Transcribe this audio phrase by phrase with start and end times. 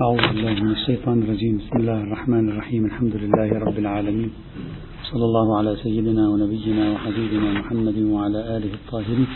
[0.00, 1.58] أعوذ بالله من الشيطان الرجيم.
[1.58, 2.84] بسم الله الرحمن الرحيم.
[2.84, 4.30] الحمد لله رب العالمين.
[5.12, 9.26] صلى الله على سيدنا ونبينا وحبيبنا محمد وعلى آله الطاهرين.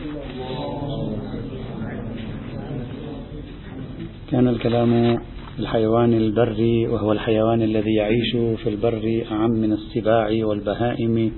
[4.31, 5.19] كان الكلام
[5.59, 11.33] الحيوان البري وهو الحيوان الذي يعيش في البر أعم من السباع والبهائم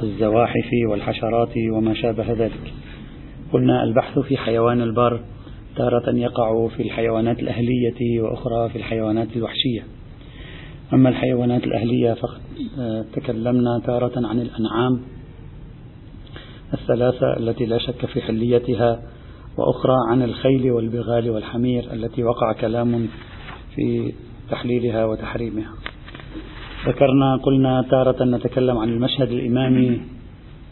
[0.00, 2.72] والزواحف والحشرات وما شابه ذلك.
[3.52, 5.20] قلنا البحث في حيوان البر
[5.76, 9.82] تارة يقع في الحيوانات الأهلية وأخرى في الحيوانات الوحشية.
[10.92, 12.40] أما الحيوانات الأهلية فقد
[12.78, 15.00] آه، تكلمنا تارة عن الأنعام
[16.74, 19.02] الثلاثة التي لا شك في حليتها
[19.58, 23.08] وأخرى عن الخيل والبغال والحمير التي وقع كلام
[23.74, 24.12] في
[24.50, 25.72] تحليلها وتحريمها.
[26.86, 30.00] ذكرنا قلنا تارة نتكلم عن المشهد الإمامي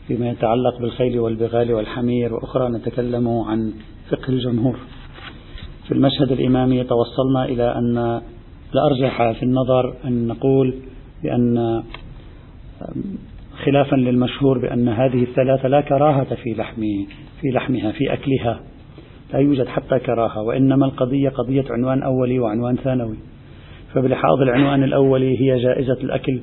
[0.09, 3.73] فيما يتعلق بالخيل والبغال والحمير وأخرى نتكلم عن
[4.11, 4.78] فقه الجمهور.
[5.88, 8.20] في المشهد الإمامي توصلنا إلى أن
[8.75, 10.75] الأرجح في النظر أن نقول
[11.22, 11.83] بأن
[13.64, 16.83] خلافا للمشهور بأن هذه الثلاثة لا كراهة في لحم
[17.41, 18.61] في لحمها في أكلها.
[19.33, 23.17] لا يوجد حتى كراهة وإنما القضية قضية عنوان أولي وعنوان ثانوي.
[23.95, 26.41] فبلحاظ العنوان الأولي هي جائزة الأكل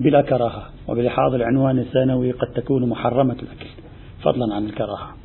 [0.00, 3.70] بلا كراهة وبلحاظ العنوان الثانوي قد تكون محرمة الأكل
[4.22, 5.21] فضلا عن الكراهة.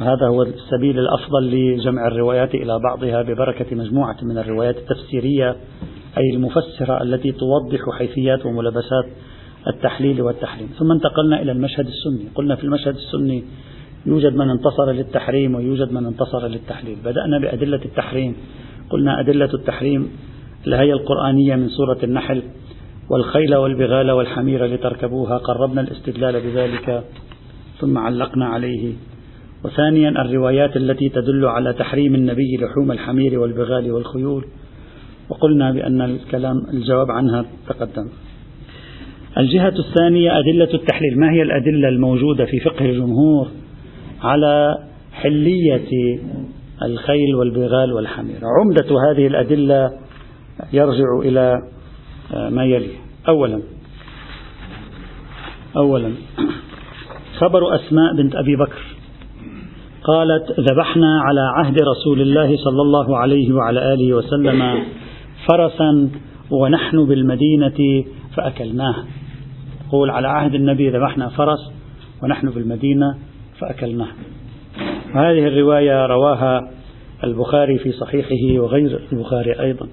[0.00, 5.56] هذا هو السبيل الأفضل لجمع الروايات إلى بعضها ببركة مجموعة من الروايات التفسيرية
[6.18, 9.06] أي المفسرة التي توضح حيثيات وملابسات
[9.66, 10.68] التحليل والتحريم.
[10.78, 12.28] ثم انتقلنا إلى المشهد السني.
[12.34, 13.44] قلنا في المشهد السني
[14.06, 16.96] يوجد من انتصر للتحريم ويوجد من انتصر للتحليل.
[17.04, 18.36] بدأنا بأدلة التحريم.
[18.90, 20.10] قلنا أدلة التحريم
[20.66, 22.42] الآية القرآنية من سورة النحل
[23.10, 27.04] والخيل والبغال والحمير لتركبوها قربنا الاستدلال بذلك
[27.80, 28.94] ثم علقنا عليه.
[29.64, 34.44] وثانيا الروايات التي تدل على تحريم النبي لحوم الحمير والبغال والخيول.
[35.28, 38.08] وقلنا بأن الكلام الجواب عنها تقدم.
[39.38, 41.20] الجهة الثانية أدلة التحليل.
[41.20, 43.48] ما هي الأدلة الموجودة في فقه الجمهور
[44.22, 44.78] على
[45.12, 46.18] حلية
[46.82, 49.90] الخيل والبغال والحمير؟ عمدة هذه الأدلة
[50.72, 51.62] يرجع إلى
[52.50, 52.92] ما يلي.
[53.28, 53.60] أولا
[55.76, 56.12] أولا
[57.38, 58.89] خبر أسماء بنت أبي بكر.
[60.04, 64.84] قالت ذبحنا على عهد رسول الله صلى الله عليه وعلى آله وسلم
[65.48, 66.10] فرسا
[66.50, 68.04] ونحن بالمدينة
[68.36, 68.94] فأكلناه.
[69.92, 71.72] قول على عهد النبي ذبحنا فرس
[72.22, 73.14] ونحن بالمدينة
[73.58, 74.08] فأكلناه.
[75.14, 76.70] وهذه الرواية رواها
[77.24, 79.88] البخاري في صحيحه وغير البخاري أيضا.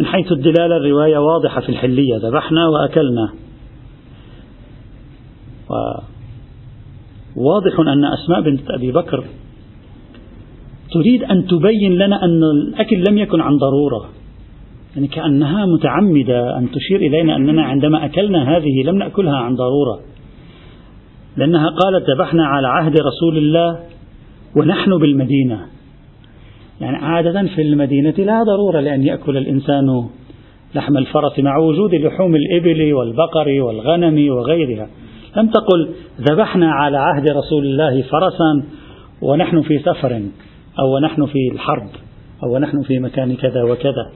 [0.00, 3.32] من حيث الدلالة الرواية واضحة في الحلية ذبحنا وأكلنا.
[7.36, 9.24] واضح أن أسماء بنت أبي بكر
[10.92, 14.08] تريد أن تبين لنا أن الأكل لم يكن عن ضرورة
[14.94, 20.00] يعني كأنها متعمدة أن تشير إلينا أننا عندما أكلنا هذه لم نأكلها عن ضرورة
[21.36, 23.78] لأنها قالت ذبحنا على عهد رسول الله
[24.56, 25.66] ونحن بالمدينة.
[26.80, 30.08] يعني عادة في المدينة لا ضرورة لأن يأكل الإنسان
[30.74, 34.88] لحم الفرس مع وجود لحوم الإبل والبقر والغنم وغيرها.
[35.36, 35.88] لم تقل
[36.20, 38.64] ذبحنا على عهد رسول الله فرسا
[39.22, 40.22] ونحن في سفر
[40.78, 41.88] أو ونحن في الحرب
[42.42, 44.10] أو ونحن في مكان كذا وكذا.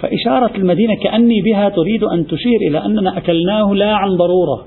[0.00, 4.64] فإشارة المدينة كأني بها تريد أن تشير إلى أننا أكلناه لا عن ضرورة.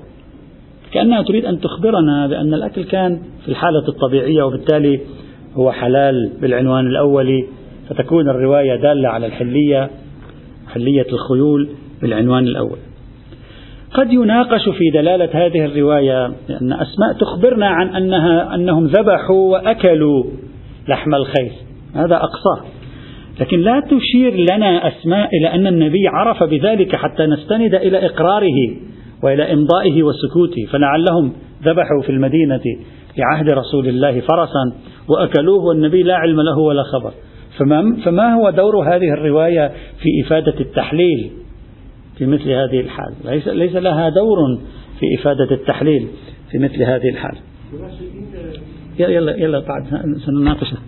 [0.92, 5.00] كأنها تريد أن تخبرنا بأن الأكل كان في الحالة الطبيعية وبالتالي
[5.54, 7.46] هو حلال بالعنوان الأولي
[7.88, 9.90] فتكون الرواية دالة على الحلية
[10.72, 11.68] حلية الخيول
[12.02, 12.78] بالعنوان الأول.
[13.94, 20.24] قد يناقش في دلالة هذه الرواية أن أسماء تخبرنا عن أنها أنهم ذبحوا وأكلوا
[20.88, 21.52] لحم الخيل.
[21.94, 22.64] هذا أقصاه
[23.40, 28.76] لكن لا تشير لنا أسماء إلى أن النبي عرف بذلك حتى نستند إلى إقراره
[29.22, 30.64] وإلى إمضائه وسكوته.
[30.72, 31.32] فلعلهم
[31.62, 32.62] ذبحوا في المدينة
[33.14, 34.72] في عهد رسول الله فرسا
[35.08, 37.12] وأكلوه والنبي لا علم له ولا خبر.
[37.58, 39.68] فما, فما هو دور هذه الرواية
[40.02, 41.30] في إفادة التحليل؟
[42.18, 43.14] في مثل هذه الحال.
[43.24, 44.36] ليس, ليس لها دور
[45.00, 46.08] في إفادة التحليل
[46.50, 47.36] في مثل هذه الحال.
[48.98, 49.86] يلا يلا بعد
[50.26, 50.78] سنناقشها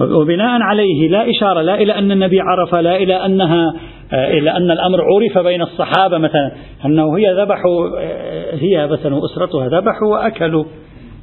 [0.00, 3.74] وبناء عليه لا إشارة لا إلى أن النبي عرف لا إلى أنها
[4.12, 6.52] إلى أن الأمر عرف بين الصحابة مثلا.
[6.84, 8.00] أنه هي ذبحوا
[8.52, 10.64] هي مثلا وأسرتها ذبحوا وأكلوا.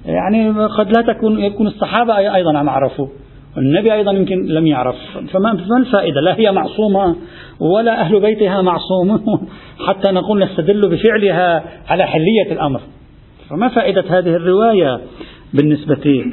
[0.05, 3.07] يعني قد لا تكون يكون الصحابة أيضا عم عرفوا.
[3.57, 4.95] والنبي أيضا يمكن لم يعرف.
[5.31, 7.15] فما الفائدة؟ لا هي معصومة
[7.59, 9.47] ولا أهل بيتها معصومون
[9.87, 12.81] حتى نقول نستدل بفعلها على حلية الأمر.
[13.49, 14.99] فما فائدة هذه الرواية
[15.53, 16.25] بالنسبة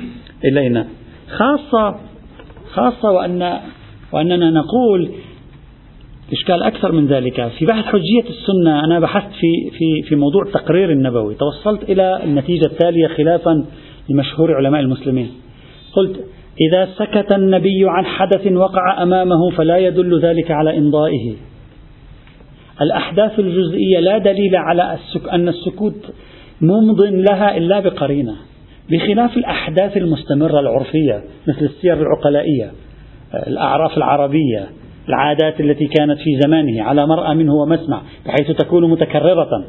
[0.44, 0.86] إلينا؟
[1.28, 1.96] خاصة
[2.72, 3.60] خاصة وأن
[4.12, 5.10] وأننا نقول
[6.32, 7.48] إشكال أكثر من ذلك.
[7.58, 11.34] في بحث حجية السنة أنا بحثت في في في موضوع التقرير النبوي.
[11.34, 13.64] توصلت إلى النتيجة التالية خلافا
[14.08, 15.30] لمشهور علماء المسلمين.
[15.92, 16.20] قلت
[16.60, 21.34] إذا سكت النبي عن حدث وقع أمامه فلا يدل ذلك على إمضائه.
[22.82, 24.98] الأحداث الجزئية لا دليل على
[25.32, 26.12] أن السكوت
[26.60, 28.34] ممض لها إلا بقرينة.
[28.90, 32.70] بخلاف الأحداث المستمرة العرفية مثل السير العقلائية
[33.46, 34.68] الأعراف العربية
[35.08, 39.64] العادات التي كانت في زمانه على مرأى منه ومسمع بحيث تكون متكررة.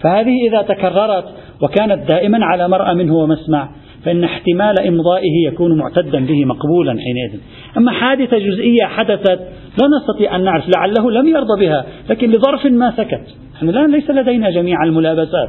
[0.00, 1.24] فهذه إذا تكررت
[1.62, 3.68] وكانت دائما على مرأى منه ومسمع
[4.06, 7.40] فإن احتمال إمضائه يكون معتدا به مقبولا حينئذ.
[7.76, 9.40] أما حادثة جزئية حدثت
[9.80, 13.34] لا نستطيع أن نعرف لعله لم يرضى بها لكن لظرف ما سكت.
[13.54, 15.48] نحن الآن ليس لدينا جميع الملابسات.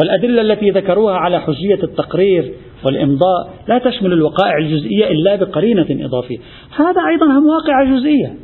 [0.00, 2.52] والأدلة التي ذكروها على حجية التقرير
[2.84, 6.38] والإمضاء لا تشمل الوقائع الجزئية إلا بقرينة إضافية.
[6.76, 8.34] هذا أيضا هم واقعة جزئية.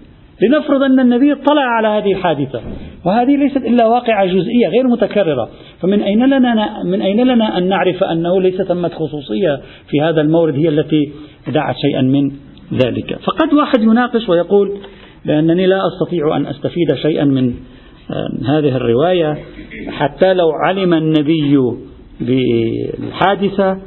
[0.43, 2.61] لنفرض أن النبي اطلع على هذه الحادثة
[3.05, 5.49] وهذه ليست إلا واقعة جزئية غير متكررة.
[5.81, 9.61] فمن أين لنا من أين لنا أن نعرف أنه ليس ثمة خصوصية
[9.91, 11.13] في هذا المورد هي التي
[11.49, 12.31] دعت شيئا من
[12.73, 14.77] ذلك؟ فقد واحد يناقش ويقول
[15.27, 17.55] بأنني لا أستطيع أن أستفيد شيئا من
[18.47, 19.39] هذه الرواية
[19.89, 21.59] حتى لو علم النبي
[22.21, 23.79] بالحادثة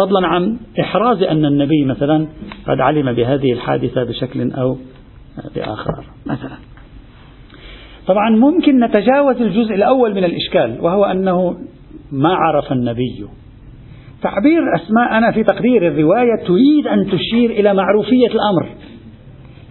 [0.00, 2.26] فضلا عن إحراز أن النبي مثلا
[2.68, 4.76] قد علم بهذه الحادثة بشكل أو
[5.54, 6.56] بآخر مثلا.
[8.06, 11.56] طبعا ممكن نتجاوز الجزء الأول من الإشكال وهو أنه
[12.12, 13.26] ما عرف النبي.
[14.22, 18.68] تعبير أسماء أنا في تقدير الرواية تريد أن تشير إلى معروفية الأمر.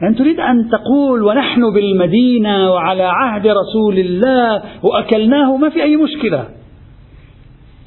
[0.01, 6.45] يعني تريد أن تقول ونحن بالمدينة وعلى عهد رسول الله وأكلناه ما في أي مشكلة.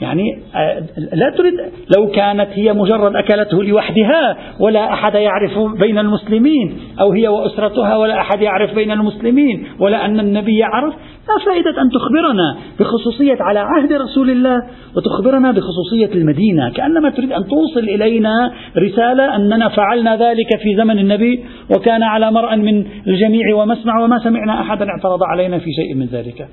[0.05, 1.55] يعني آه، لا تريد
[1.97, 8.21] لو كانت هي مجرد أكلته لوحدها ولا أحد يعرف بين المسلمين أو هي وأسرتها ولا
[8.21, 10.95] أحد يعرف بين المسلمين ولا أن النبي يعرف
[11.29, 14.63] لا فائدة أن تخبرنا بخصوصية على عهد رسول الله
[14.97, 16.71] وتخبرنا بخصوصية المدينة.
[16.71, 21.45] كأنما تريد أن توصل إلينا رسالة أننا فعلنا ذلك في زمن النبي
[21.77, 26.49] وكان على مرأى من الجميع ومسمع وما سمعنا أحدا اعترض علينا في شيء من ذلك.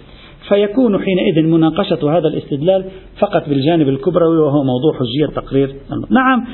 [0.53, 2.85] فيكون حينئذ مناقشة هذا الاستدلال
[3.19, 5.75] فقط بالجانب الكبروي وهو موضوع حجية تقرير
[6.09, 6.45] نعم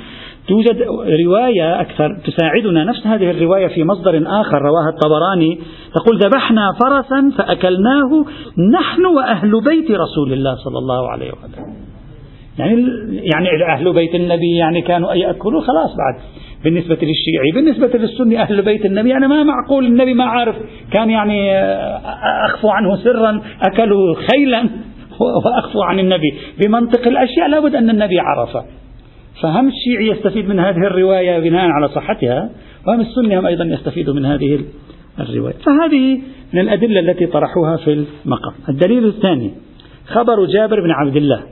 [0.47, 0.81] توجد
[1.25, 2.83] رواية أكثر تساعدنا.
[2.83, 5.59] نفس هذه الرواية في مصدر آخر رواها الطبراني.
[5.95, 8.25] تقول ذبحنا فرسا فأكلناه
[8.73, 11.65] نحن وأهل بيت رسول الله صلى الله عليه وسلم.
[12.59, 16.21] يعني يعني أهل بيت النبي يعني كانوا يأكلوا خلاص بعد.
[16.67, 20.55] بالنسبة للشيعي بالنسبة للسني أهل بيت النبي أنا ما معقول النبي ما عارف
[20.91, 21.57] كان يعني
[22.45, 24.69] أخفوا عنه سرا أكلوا خيلا
[25.45, 26.33] وأخفوا عن النبي.
[26.59, 28.57] بمنطق الأشياء لابد أن النبي عرف.
[29.41, 32.49] فهم الشيعي يستفيد من هذه الرواية بناء على صحتها
[32.87, 34.59] وهم السني هم أيضا يستفيدوا من هذه
[35.19, 35.53] الرواية.
[35.53, 36.21] فهذه
[36.53, 37.93] من الأدلة التي طرحوها في
[38.25, 38.53] المقام.
[38.69, 39.51] الدليل الثاني
[40.07, 41.43] خبر جابر بن عبد الله.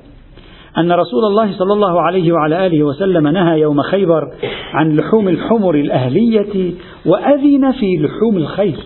[0.77, 4.33] أن رسول الله صلى الله عليه وعلى آله وسلم نهى يوم خيبر
[4.73, 6.73] عن لحوم الحمر الأهلية
[7.05, 8.77] وأذن في لحوم الخيل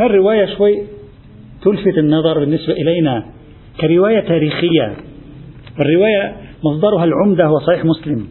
[0.00, 0.82] الرواية شوي
[1.62, 3.24] تلفت النظر بالنسبة إلينا
[3.80, 4.96] كرواية تاريخية.
[5.80, 8.26] الرواية مصدرها العمدة هو صحيح مسلم.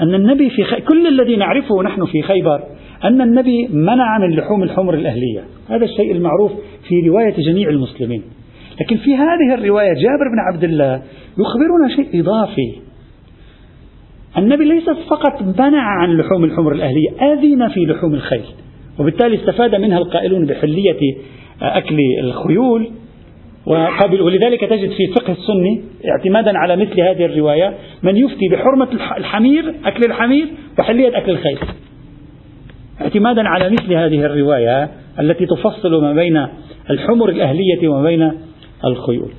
[0.00, 0.80] أن النبي في خي...
[0.80, 2.62] كل الذي نعرفه نحن في خيبر
[3.04, 5.44] أن النبي منع من لحوم الحمر الأهلية.
[5.68, 6.52] هذا الشيء المعروف
[6.88, 8.22] في رواية جميع المسلمين.
[8.80, 11.02] لكن في هذه الرواية جابر بن عبد الله
[11.38, 12.72] يخبرنا شيء إضافي.
[14.38, 18.44] النبي ليس فقط منع عن لحوم الحمر الأهلية أذن في لحوم الخيل
[18.98, 21.16] وبالتالي استفاد منها القائلون بحلية
[21.62, 22.90] أكل الخيول.
[23.66, 29.74] وقبل ولذلك تجد في فقه السني اعتمادا على مثل هذه الرواية من يفتي بحرمة الحمير
[29.84, 30.46] أكل الحمير
[30.78, 31.58] وحلية أكل الخيل.
[33.00, 36.46] اعتمادا على مثل هذه الرواية التي تفصل ما بين
[36.90, 38.32] الحمر الأهلية وما بين
[38.84, 39.30] الخيول.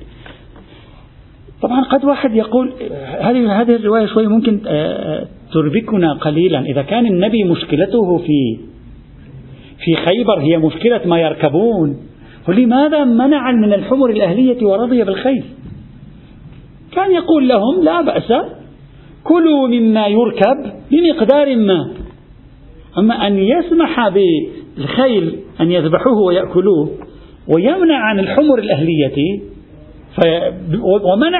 [1.62, 2.72] طبعا قد واحد يقول
[3.20, 6.60] هذه هذه الرواية شوي ممكن آه، آه، تربكنا قليلا.
[6.60, 8.58] إذا كان النبي مشكلته في
[9.84, 11.96] في خيبر هي مشكلة ما يركبون.
[12.48, 15.44] ولماذا منع من الحمر الأهلية ورضي بالخيل؟
[16.92, 18.32] كان يقول لهم لا بأس
[19.24, 21.90] كلوا مما يركب بمقدار ما.
[22.98, 26.90] أما أن يسمح بالخيل أن يذبحوه ويأكلوه
[27.48, 29.40] ويمنع عن الحمر الأهلية.
[30.82, 31.38] ومنع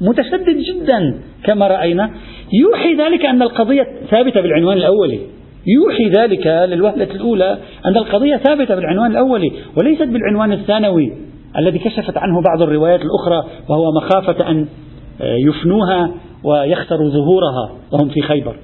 [0.00, 1.14] متشدد جدا
[1.44, 2.10] كما رأينا.
[2.52, 5.20] يوحي ذلك أن القضية ثابتة بالعنوان الأولي
[5.66, 11.12] يوحي ذلك للوهلة الأولى أن القضية ثابتة بالعنوان الأولي وليست بالعنوان الثانوي
[11.58, 14.66] الذي كشفت عنه بعض الروايات الأخرى وهو مخافة أن
[15.20, 16.10] يفنوها
[16.44, 18.56] ويخسروا ظهورها وهم في خيبر.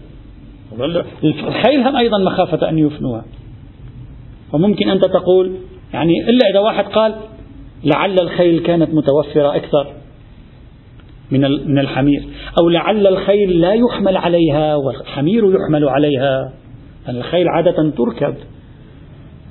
[1.25, 3.25] الخيل هم أيضا مخافة أن يفنوها.
[4.53, 5.53] وممكن أنت تقول
[5.95, 7.15] يعني إلا إذا واحد قال
[7.85, 9.93] لعل الخيل كانت متوفرة أكثر
[11.31, 12.25] من من الحمير
[12.61, 16.53] أو لعل الخيل لا يحمل عليها والحمير يحمل عليها
[17.09, 18.35] الخيل عادة تركب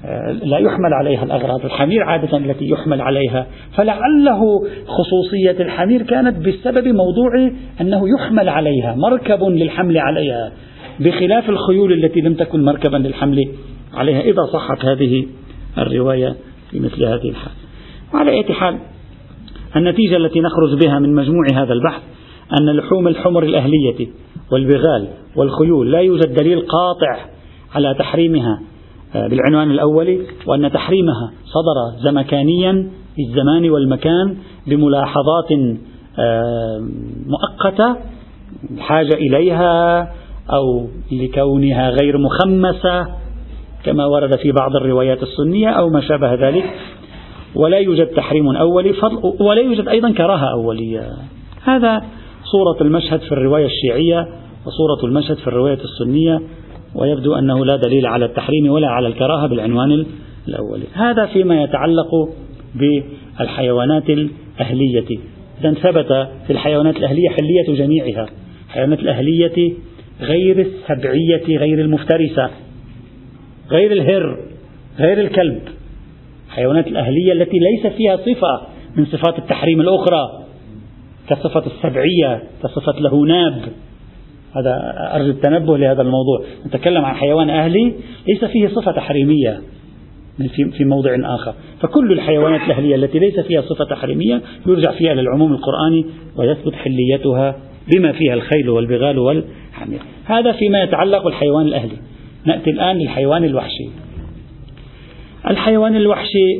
[0.05, 4.41] آه، لا يحمل عليها الأغراض الحمير عادة التي يحمل عليها فلعله
[4.87, 7.51] خصوصية الحمير كانت بسبب موضوع
[7.81, 10.51] أنه يحمل عليها مركب للحمل عليها
[10.99, 13.43] بخلاف الخيول التي لم تكن مركبا للحمل
[13.93, 15.25] عليها إذا صحت هذه
[15.77, 16.35] الرواية
[16.71, 17.53] في مثل هذه الحال.
[18.13, 18.79] وعلى أي حال
[19.75, 22.01] النتيجة التي نخرج بها من مجموع هذا البحث
[22.59, 24.07] أن لحوم الحمر الأهلية
[24.51, 27.25] والبغال والخيول لا يوجد دليل قاطع
[27.75, 28.61] على تحريمها
[29.15, 35.51] آه، بالعنوان الأول وأن تحريمها صدر زمكانيا بالزمان والمكان بملاحظات
[36.19, 36.89] آه،
[37.25, 37.95] مؤقتة
[38.71, 40.01] الحاجة إليها
[40.53, 43.07] أو لكونها غير مخمسة
[43.85, 46.65] كما ورد في بعض الروايات السنية أو ما شابه ذلك.
[47.55, 48.93] ولا يوجد تحريم أولي
[49.39, 51.01] ولا يوجد أيضا كراهة أولية.
[51.63, 52.03] هذا
[52.43, 54.27] صورة المشهد في الرواية الشيعية
[54.65, 56.41] وصورة المشهد في الرواية السنية
[56.95, 60.05] ويبدو أنه لا دليل على التحريم ولا على الكراهة بالعنوان
[60.47, 62.09] الأولي هذا فيما يتعلق
[62.75, 65.19] بالحيوانات الأهلية.
[65.61, 68.25] إذا ثبت في الحيوانات الأهلية حلية جميعها.
[68.67, 69.73] الحيوانات الأهلية
[70.21, 72.49] غير السبعية غير المفترسة.
[73.71, 74.37] غير الهر
[74.99, 75.61] غير الكلب.
[76.47, 80.43] الحيوانات الأهلية التي ليس فيها صفة من صفات التحريم الأخرى
[81.29, 83.61] كصفة السبعية كصفة لهوناب
[84.55, 86.41] هذا أرجو التنبه لهذا الموضوع.
[86.67, 87.93] نتكلم عن حيوان أهلي
[88.27, 89.61] ليس فيه صفة تحريمية
[90.77, 91.53] في موضع آخر.
[91.81, 96.05] فكل الحيوانات الأهلية التي ليس فيها صفة تحريمية يرجع فيها للعموم القرآني
[96.37, 97.55] ويثبت حليتها
[97.95, 99.99] بما فيها الخيل والبغال والحمير.
[100.25, 101.97] هذا فيما يتعلق بالحيوان الأهلي.
[102.45, 103.89] نأتي الآن للحيوان الوحشي.
[105.49, 106.59] الحيوان الوحشي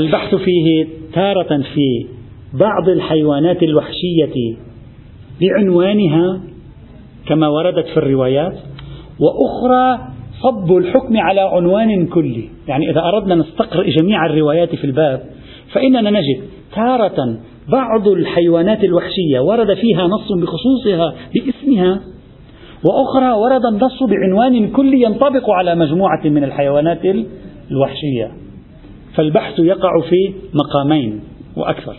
[0.00, 2.06] البحث فيه تارة في
[2.54, 4.56] بعض الحيوانات الوحشية
[5.40, 6.40] بعنوانها
[7.26, 8.54] كما وردت في الروايات
[9.20, 10.08] وأخرى
[10.42, 12.48] صب الحكم على عنوان كلي.
[12.68, 15.20] يعني إذا أردنا نستقرأ جميع الروايات في الباب
[15.72, 16.42] فإننا نجد
[16.74, 22.00] تارة بعض الحيوانات الوحشية ورد فيها نص بخصوصها باسمها
[22.84, 27.04] وأخرى ورد النص بعنوان كلي ينطبق على مجموعة من الحيوانات
[27.70, 28.32] الوحشية.
[29.14, 31.20] فالبحث يقع في مقامين
[31.56, 31.96] وأكثر.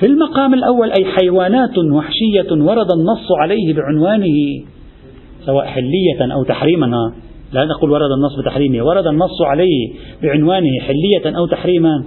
[0.00, 4.64] في المقام الأول أي حيوانات وحشية ورد النص عليه بعنوانه
[5.46, 7.12] سواء حلية أو تحريما.
[7.52, 9.92] لا نقول ورد النص بتحريمه ورد النص عليه
[10.22, 12.04] بعنوانه حلية أو تحريما.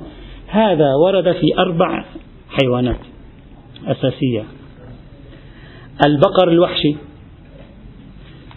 [0.48, 2.06] هذا ورد في أربع
[2.50, 3.00] حيوانات
[3.88, 4.44] أساسية.
[6.06, 6.96] البقر الوحشي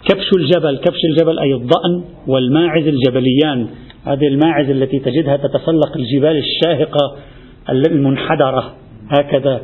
[0.09, 3.67] كبش الجبل كبش الجبل أي الضأن والماعز الجبليان.
[4.05, 7.15] هذه الماعز التي تجدها تتسلق الجبال الشاهقة
[7.69, 8.73] المنحدرة
[9.09, 9.61] هكذا.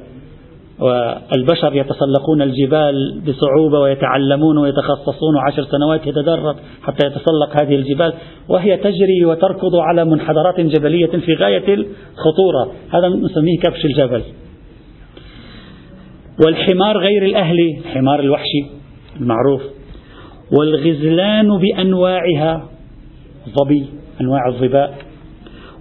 [0.79, 8.13] والبشر يتسلقون الجبال بصعوبة ويتعلمون ويتخصصون عشر سنوات يتدرب حتى يتسلق هذه الجبال
[8.49, 12.71] وهي تجري وتركض على منحدرات جبلية في غاية الخطورة.
[12.93, 14.21] هذا نسميه كبش الجبل.
[16.45, 18.65] والحمار غير الأهلي الحمار الوحشي
[19.19, 19.61] المعروف.
[20.57, 22.69] والغزلان بأنواعها
[23.59, 23.85] ظبي
[24.21, 24.97] أنواع الظباء.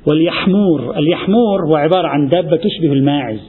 [0.08, 3.40] واليحمور اليحمور هو عبارة عن دابة تشبه الماعز.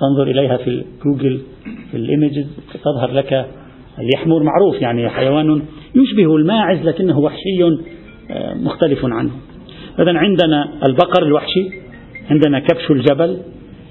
[0.00, 1.40] تنظر إليها في جوجل
[1.90, 2.46] في الإيمجز
[2.84, 3.46] تظهر لك
[3.98, 5.62] اليحمور معروف يعني حيوان
[5.94, 7.62] يشبه الماعز لكنه وحشي
[8.30, 9.30] آه، مختلف عنه.
[9.98, 11.70] إذا عندنا البقر الوحشي
[12.30, 13.38] عندنا كبش الجبل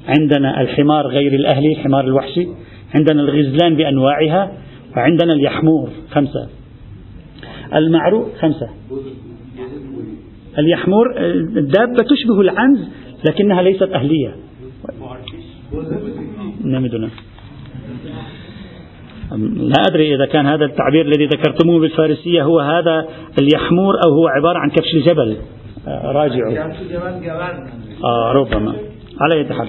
[0.08, 2.48] عندنا الحمار غير الأهلي الحمار الوحشي
[2.96, 4.52] عندنا الغزلان بأنواعها
[4.96, 6.48] وعندنا اليحمور خمسة.
[7.76, 8.70] المعروف خمسة.
[10.60, 11.06] اليحمور
[11.58, 12.80] الدابة تشبه العنز
[13.30, 14.36] لكنها ليست أهلية.
[16.64, 17.10] نمدنا.
[19.58, 23.08] لا أدري إذا كان هذا التعبير الذي ذكرتموه بالفارسية هو هذا
[23.40, 25.38] اليحمور أو هو عبارة عن كبش الجبل.
[25.88, 26.54] آه، راجعوا.
[28.04, 28.76] آه ربما.
[29.22, 29.68] على أي حال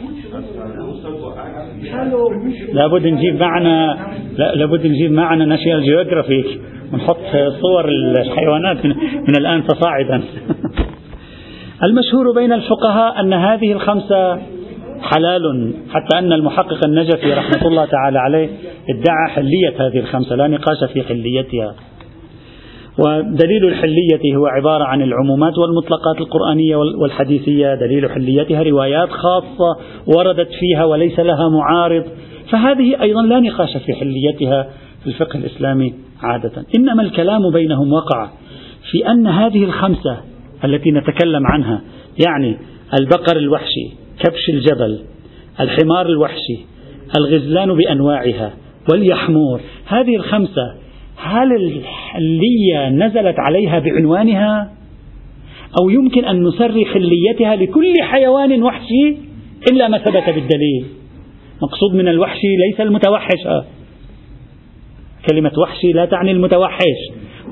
[2.72, 3.98] لابد نجيب معنا
[4.38, 6.60] لابد نجيب معنا ناشيونال جيوغرافيك
[6.92, 7.20] ونحط
[7.60, 8.86] صور الحيوانات
[9.28, 10.22] من الآن فصاعدا.
[11.82, 14.34] المشهور بين الفقهاء أن هذه الخمسة
[15.02, 18.48] حلال حتى أن المحقق النجفي رحمة الله تعالى عليه
[18.88, 21.74] ادعى حلية هذه الخمسة لا نقاش في حليتها.
[22.98, 27.74] ودليل الحلية هو عبارة عن العمومات والمطلقات القرآنية والحديثية.
[27.74, 29.76] دليل حليتها روايات خاصة
[30.06, 32.04] وردت فيها وليس لها معارض.
[32.50, 34.68] فهذه أيضا لا نقاش في حليتها
[35.02, 36.52] في الفقه الإسلامي عادة.
[36.78, 38.30] إنما الكلام بينهم وقع
[38.90, 40.16] في أن هذه الخمسة
[40.64, 41.80] التي نتكلم عنها
[42.26, 42.56] يعني
[43.00, 44.98] البقر الوحشي كبش الجبل
[45.60, 46.58] الحمار الوحشي
[47.18, 48.52] الغزلان بأنواعها
[48.90, 50.74] واليحمور هذه الخمسة
[51.18, 54.72] هل الحلية نزلت عليها بعنوانها؟
[55.80, 59.16] أو يمكن أن نسري حليتها لكل حيوان وحشي
[59.72, 60.86] إلا ما ثبت بالدليل.
[61.62, 63.64] مقصود من الوحشي ليس المتوحش.
[65.30, 66.98] كلمة وحشي لا تعني المتوحش.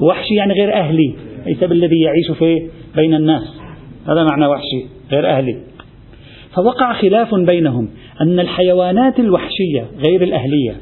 [0.01, 1.15] وحشي يعني غير أهلي.
[1.47, 3.61] ليس بالذي يعيش في بين الناس.
[4.09, 5.57] هذا معنى وحشي غير أهلي.
[6.57, 7.89] فوقع خلاف بينهم
[8.21, 10.77] أن الحيوانات الوحشية غير الأهلية.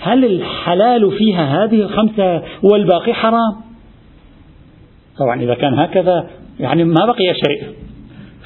[0.00, 3.56] هل الحلال فيها هذه الخمسة والباقي حرام؟
[5.18, 6.26] طبعا إذا كان هكذا
[6.60, 7.62] يعني ما بقي شيء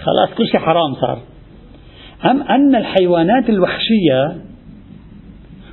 [0.05, 1.19] خلاص كل شيء حرام صار.
[2.25, 4.37] أم أن الحيوانات الوحشية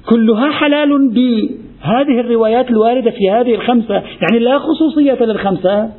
[0.10, 5.90] كلها حلال بهذه الروايات الواردة في هذه الخمسة؟ يعني لا خصوصية للخمسة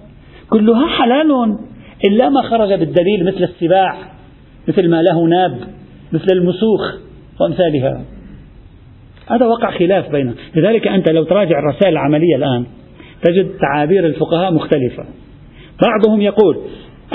[0.50, 1.58] كلها حلال
[2.04, 3.96] إلا ما خرج بالدليل مثل السباع
[4.68, 5.58] مثل ما له ناب
[6.12, 6.94] مثل المسوخ
[7.40, 8.04] وأمثالها.
[9.28, 10.34] هذا وقع خلاف بينهم.
[10.56, 12.66] لذلك أنت لو تراجع الرسائل العملية الآن
[13.22, 15.04] تجد تعابير الفقهاء مختلفة.
[15.82, 16.56] بعضهم يقول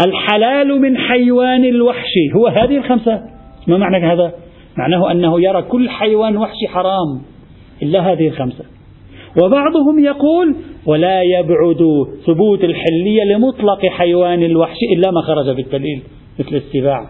[0.08, 2.12] الحلال من حيوان الوحش.
[2.36, 3.22] هو هذه الخمسة؟
[3.68, 4.34] ما معنى هذا؟
[4.78, 7.22] معناه أنه يرى كل حيوان وحشي حرام.
[7.84, 8.66] إلا هذه الخمسة.
[9.44, 10.56] وبعضهم يقول
[10.86, 16.02] ولا يبعد ثبوت الحلية لمطلق حيوان الوحش إلا ما خرج بالدليل
[16.40, 17.10] مثل السباع.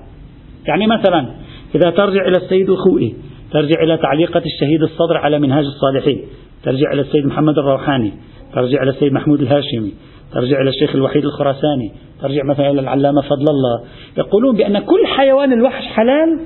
[0.68, 1.30] يعني مثلا
[1.76, 3.16] إذا ترجع إلى السيد الخوئي
[3.54, 6.22] ترجع إلى تعليقة الشهيد الصدر على منهاج الصالحين.
[6.64, 8.12] ترجع إلى السيد محمد الروحاني.
[8.54, 9.94] ترجع إلى السيد محمود الهاشمي.
[10.34, 11.92] ترجع إلى الشيخ الوحيد الخراساني.
[12.22, 13.84] ترجع مثلا إلى العلامة فضل الله.
[14.18, 16.40] يقولون بأن كل حيوان الوحش حلال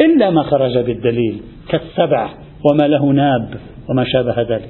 [0.00, 2.30] إلا ما خرج بالدليل كالسبع
[2.70, 3.54] وما له ناب
[3.90, 4.68] وما شابه ذلك.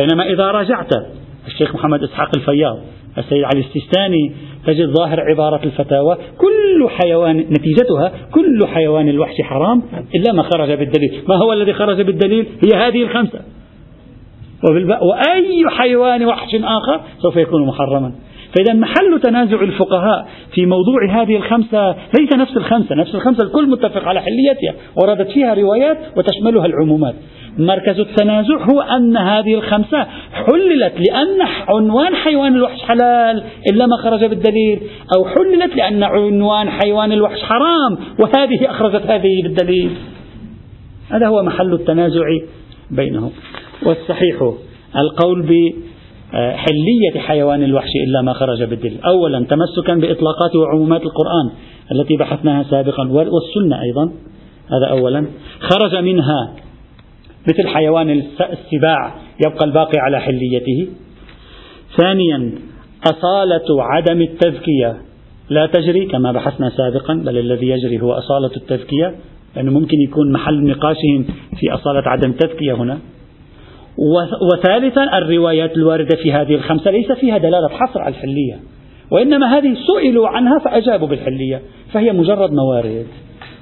[0.00, 0.90] بينما إذا راجعت
[1.46, 2.78] الشيخ محمد إسحاق الفياض
[3.18, 4.32] السيد علي السيستاني
[4.66, 9.82] تجد ظاهر عبارة الفتاوى كل حيوان نتيجتها كل حيوان الوحش حرام
[10.14, 11.22] إلا ما خرج بالدليل.
[11.28, 13.40] ما هو الذي خرج بالدليل؟ هي هذه الخمسة.
[15.02, 18.12] وأي حيوان وحش آخر سوف يكون محرما.
[18.56, 24.08] فإذا محل تنازع الفقهاء في موضوع هذه الخمسة ليس نفس الخمسة نفس الخمسة الكل متفق
[24.08, 27.14] على حليتها وردت فيها روايات وتشملها العمومات.
[27.58, 34.24] مركز التنازع هو أن هذه الخمسة حللت لأن عنوان حيوان الوحش حلال إلا ما خرج
[34.24, 34.80] بالدليل
[35.16, 39.90] أو حللت لأن عنوان حيوان الوحش حرام وهذه أخرجت هذه بالدليل.
[41.10, 42.24] هذا هو محل التنازع
[42.90, 43.30] بينهم.
[43.86, 44.52] والصحيح
[44.96, 45.42] القول
[46.32, 49.00] بحلية حيوان الوحش إلا ما خرج بالدليل.
[49.04, 51.50] أولا تمسكا بإطلاقات وعمومات القرآن
[51.92, 54.12] التي بحثناها سابقا والسنة أيضا.
[54.66, 55.26] هذا أولا.
[55.60, 56.54] خرج منها
[57.48, 59.14] مثل حيوان السباع
[59.46, 60.88] يبقى الباقي على حليته.
[61.96, 62.52] ثانيا
[63.04, 64.96] أصالة عدم التذكية.
[65.50, 69.14] لا تجري كما بحثنا سابقا بل الذي يجري هو أصالة التذكية
[69.56, 71.24] لأنه ممكن يكون محل نقاشهم
[71.60, 72.98] في أصالة عدم التذكية هنا.
[74.52, 78.60] وثالثا الروايات الواردة في هذه الخمسة ليس فيها دلالة حصر على الحلية
[79.10, 83.06] وإنما هذه سئلوا عنها فأجابوا بالحلية فهي مجرد موارد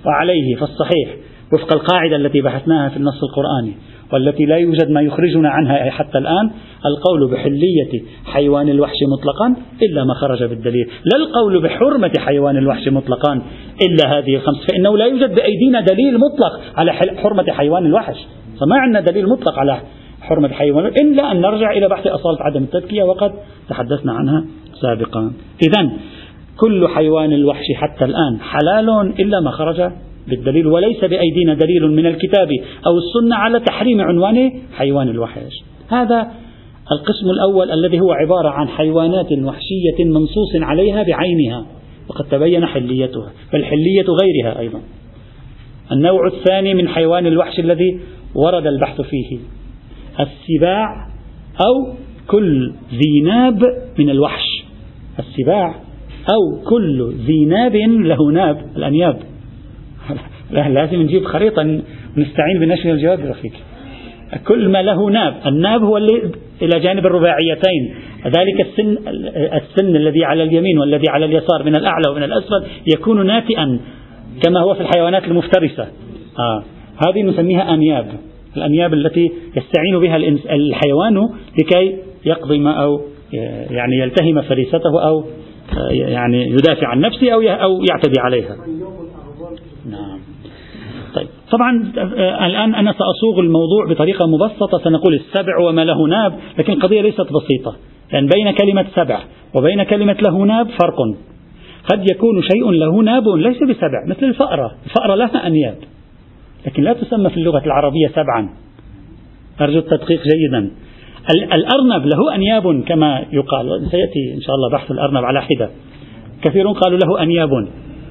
[0.07, 1.17] وعليه فالصحيح
[1.53, 3.75] وفق القاعدة التي بحثناها في النص القرآني
[4.13, 6.51] والتي لا يوجد ما يخرجنا عنها حتى الآن
[6.87, 13.43] القول بحلية حيوان الوحش مطلقا إلا ما خرج بالدليل لا القول بحرمة حيوان الوحش مطلقا
[13.83, 18.17] إلا هذه الخمس فإنه لا يوجد بأيدينا دليل مطلق على حرمة حيوان الوحش
[18.61, 19.81] فما عندنا دليل مطلق على
[20.21, 23.33] حرمة حيوان إلا أن نرجع إلى بحث أصالة عدم التذكية وقد
[23.69, 24.45] تحدثنا عنها
[24.83, 25.33] سابقا.
[25.63, 25.91] إذا
[26.57, 29.91] كل حيوان الوحش حتى الآن حلال إلا ما خرج
[30.29, 32.49] بالدليل وليس بأيدينا دليل من الكتاب
[32.87, 35.53] أو السنة على تحريم عنوان حيوان الوحش.
[35.89, 36.31] هذا
[36.93, 41.67] القسم الأول الذي هو عبارة عن حيوانات وحشية منصوص عليها بعينها
[42.09, 44.81] وقد تبين حليتها بل حلية غيرها أيضا.
[45.93, 48.01] النوع الثاني من حيوان الوحش الذي
[48.35, 49.39] ورد البحث فيه
[50.21, 51.07] السباع
[51.67, 51.95] أو
[52.27, 53.63] كل ذي ناب
[53.99, 54.65] من الوحش.
[55.19, 55.75] السباع
[56.33, 59.21] أو كل ذي ناب له ناب الأنياب.
[60.51, 61.63] لازم نجيب خريطة
[62.17, 63.53] نستعين بنشر الجواب رفيق
[64.47, 66.31] كل ما له ناب الناب هو اللي
[66.63, 67.95] إلى جانب الرباعيتين.
[68.25, 68.99] ذلك السن,
[69.55, 73.81] السن الذي على اليمين والذي على اليسار من الأعلى ومن الأسفل يكون ناتئا
[74.43, 75.87] كما هو في الحيوانات المفترسة.
[76.39, 76.65] آه.
[77.07, 78.07] هذه نسميها أنياب.
[78.57, 80.17] الأنياب التي يستعين بها
[80.57, 83.01] الحيوان لكي يقضي أو
[83.71, 85.25] يعني يلتهم فريسته أو
[85.91, 88.57] يعني يدافع عن نفسه أو أو يعتدي عليها.
[89.91, 90.21] نعم.
[91.15, 91.27] طيب.
[91.51, 94.79] طبعا آه، الآن أنا سأصوغ الموضوع بطريقة مبسطة.
[94.79, 97.77] سنقول السبع وما له ناب لكن القضية ليست بسيطة.
[98.13, 99.21] لأن بين كلمة سبع
[99.55, 100.97] وبين كلمة له ناب فرق.
[101.93, 104.73] قد يكون شيء له ناب ليس بسبع مثل الفأرة.
[104.87, 105.77] الفأرة لها أنياب.
[106.67, 108.51] لكن لا تسمى في اللغة العربية سبعا.
[109.61, 110.71] أرجو التدقيق جيدا.
[111.35, 115.71] الأرنب له أنياب كما يقال سيأتي إن شاء الله بحث الأرنب على حدة.
[116.43, 117.53] كثيرون قالوا له أنياب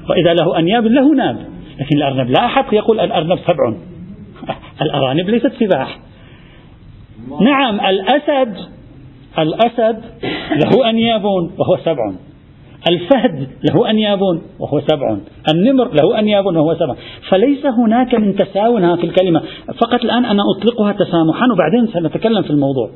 [0.09, 1.37] وإذا له أنياب له ناب.
[1.79, 3.73] لكن الأرنب لا أحد يقول الأرنب سبع.
[4.81, 5.99] الأرانب ليست سباح.
[7.41, 8.55] نعم الأسد
[9.39, 10.03] الأسد
[10.51, 12.28] له أنياب وهو سبع.
[12.87, 14.19] الفهد له أنياب
[14.59, 15.17] وهو سبع.
[15.53, 16.95] النمر له أنياب وهو سبع.
[17.29, 19.41] فليس هناك من تساوي في الكلمة.
[19.81, 22.89] فقط الآن أنا أطلقها تسامحا وبعدين سنتكلم في الموضوع.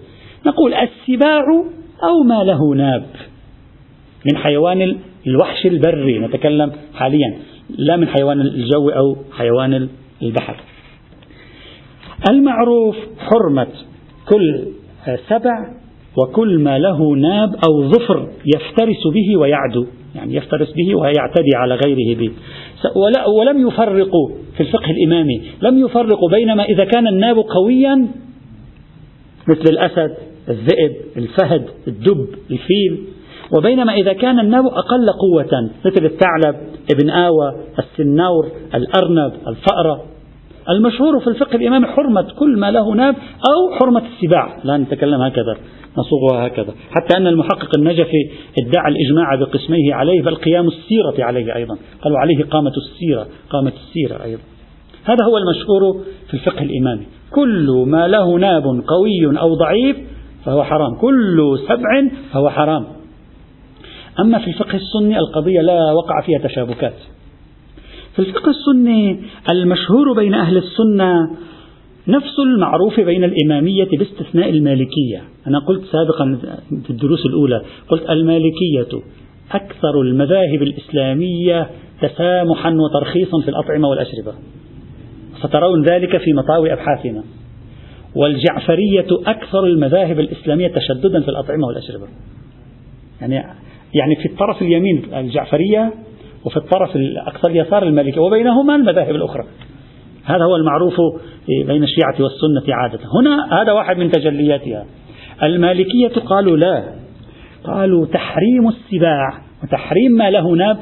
[0.46, 1.44] نقول السباع
[2.04, 3.06] أو ما له ناب.
[4.32, 7.38] من حيوان الوحش البري نتكلم حاليا.
[7.70, 9.90] لا من حيوان الجو أو حيوان
[10.22, 10.56] البحر.
[12.30, 13.68] المعروف حرمة
[14.30, 14.66] كل
[15.30, 15.74] سبع
[16.18, 22.20] وكل ما له ناب أو ظفر يفترس به ويعدو يعني يفترس به ويعتدي على غيره
[22.20, 22.32] به.
[23.40, 28.08] ولم يفرقوا في الفقه الإمامي لم يفرقوا بينما إذا كان الناب قويا
[29.48, 30.16] مثل الأسد
[30.50, 33.04] الذئب الفهد الدب الفيل.
[33.58, 36.56] وبينما إذا كان الناب أقل قوة مثل الثعلب
[36.94, 40.04] ابن آوى السنور الأرنب الفأرة.
[40.70, 43.16] المشهور في الفقه الإمامي حرمة كل ما له ناب
[43.50, 44.58] أو حرمة السباع.
[44.64, 45.58] لا نتكلم هكذا
[45.98, 46.74] نصوغها هكذا.
[46.92, 51.78] حتى أن المحقق النجفي ادعى الإجماع بقسميه عليه بل قيام السيرة عليه أيضا.
[52.02, 54.42] قالوا عليه قامة السيرة قامة السيرة أيضا.
[55.06, 59.98] هذا هو المشهور في الفقه الإمامي كل ما له ناب قوي أو ضعيف
[60.46, 60.96] فهو حرام.
[60.96, 62.86] كل سبع فهو حرام.
[64.20, 66.94] أما في الفقه السني القضية لا وقع فيها تشابكات.
[68.16, 71.30] في الفقه السني المشهور بين أهل السنة
[72.08, 75.24] نفس المعروف بين الإمامية باستثناء المالكية.
[75.48, 76.40] أنا قلت سابقا
[76.84, 79.02] في الدروس الأولى قلت المالكية
[79.52, 81.70] أكثر المذاهب الإسلامية
[82.02, 84.34] تسامحا وترخيصا في الأطعمة والأشربة.
[85.40, 87.24] سترون ذلك في مطاوي أبحاثنا.
[88.16, 92.08] والجعفرية أكثر المذاهب الإسلامية تشددا في الأطعمة والأشربة.
[93.22, 93.36] يعني
[93.94, 95.94] يعني في الطرف اليمين الجعفرية
[96.46, 99.44] وفي الطرف الأقصى اليسار المالكية وبينهما المذاهب الأخرى.
[100.26, 100.94] هذا هو المعروف
[101.68, 103.00] بين الشيعة والسنة عادة.
[103.20, 104.86] هنا هذا واحد من تجلياتها.
[105.44, 106.84] المالكية قالوا لا.
[107.64, 109.30] قالوا تحريم السباع
[109.64, 110.78] وتحريم ما له ناب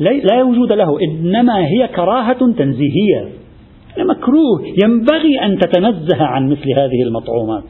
[0.00, 3.28] لا وجود له إنما هي كراهة تنزيهية.
[3.98, 4.62] مكروه.
[4.84, 7.64] ينبغي أن تتنزه عن مثل هذه المطعومات.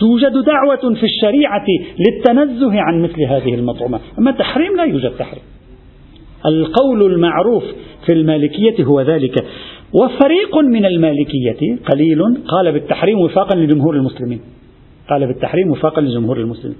[0.00, 1.66] توجد دعوة في الشريعة
[1.98, 4.00] للتنزه عن مثل هذه المطعومات.
[4.18, 5.42] أما التحريم لا يوجد تحريم.
[6.46, 7.64] القول المعروف
[8.06, 9.44] في المالكية هو ذلك.
[9.92, 14.40] وفريق من المالكية قليل قال بالتحريم وفاقا لجمهور المسلمين.
[15.10, 16.76] قال بالتحريم وفاقا لجمهور المسلمين.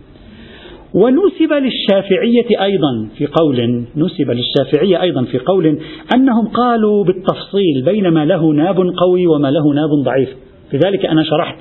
[0.94, 5.78] ونسب للشافعية أيضا في قول نسب للشافعية أيضا في قول
[6.14, 10.28] أنهم قالوا بالتفصيل بين ما له ناب قوي وما له ناب ضعيف.
[10.72, 11.58] لذلك أنا شرحت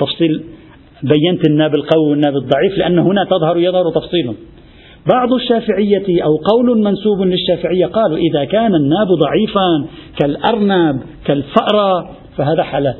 [0.00, 0.44] تفصيل
[1.02, 4.34] بينت الناب القوي والناب الضعيف لأن هنا تظهر يظهر تفصيل.
[5.06, 9.86] بعض الشافعية أو قول منسوب للشافعية قالوا إذا كان الناب ضعيفا
[10.20, 12.94] كالأرنب كالفأرة فهذا حلال.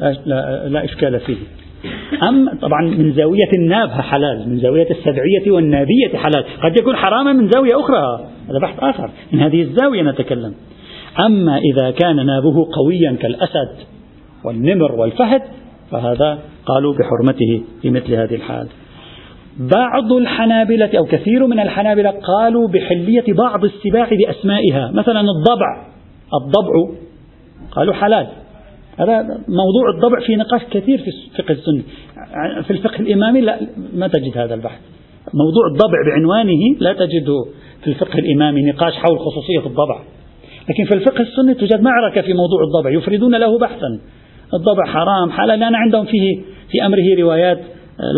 [0.00, 1.36] لا, لا إشكال فيه.
[2.28, 6.44] أم طبعا من زاوية النابها حلال من زاوية السبعية والنابية حلال.
[6.62, 8.28] قد يكون حراما من زاوية أخرى.
[8.48, 9.10] هذا بحث آخر.
[9.32, 10.54] من هذه الزاوية نتكلم.
[11.26, 13.70] أما إذا كان نابه قويا كالأسد
[14.44, 15.42] والنمر والفهد
[15.90, 18.66] فهذا قالوا بحرمته في مثل هذه الحال.
[19.58, 25.86] بعض الحنابلة أو كثير من الحنابلة قالوا بحلية بعض السباع بأسمائها مثلا الضبع
[26.42, 26.98] الضبع
[27.70, 28.26] قالوا حلال.
[28.98, 31.82] هذا موضوع الضبع في نقاش كثير في الفقه السني.
[32.62, 33.60] في الفقه الإمامي لا
[33.94, 34.80] ما تجد هذا البحث.
[35.34, 37.44] موضوع الضبع بعنوانه لا تجده
[37.82, 40.00] في الفقه الإمامي نقاش حول خصوصية الضبع.
[40.68, 44.00] لكن في الفقه السني توجد معركة في موضوع الضبع يفردون له بحثا.
[44.54, 46.40] الضبع حرام حلال لأن عندهم فيه
[46.70, 47.58] في أمره روايات.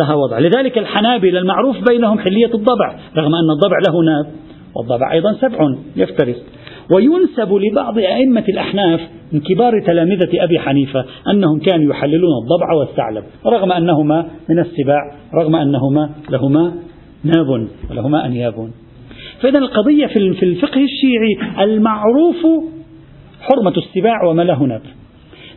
[0.01, 0.39] لها وضع.
[0.39, 4.33] لذلك الحنابلة المعروف بينهم حلية الضبع رغم أن الضبع له ناب
[4.77, 6.45] والضبع أيضا سبع يفترس.
[6.91, 9.01] وينسب لبعض أئمة الأحناف
[9.33, 15.01] من كبار تلامذة أبي حنيفة أنهم كانوا يحللون الضبع والثعلب رغم أنهما من السباع
[15.35, 16.73] رغم أنهما لهما
[17.25, 18.71] ناب ولهما أنياب.
[19.41, 22.47] فإذا القضية في الفقه الشيعي المعروف
[23.41, 24.83] حرمة السباع وما له ناب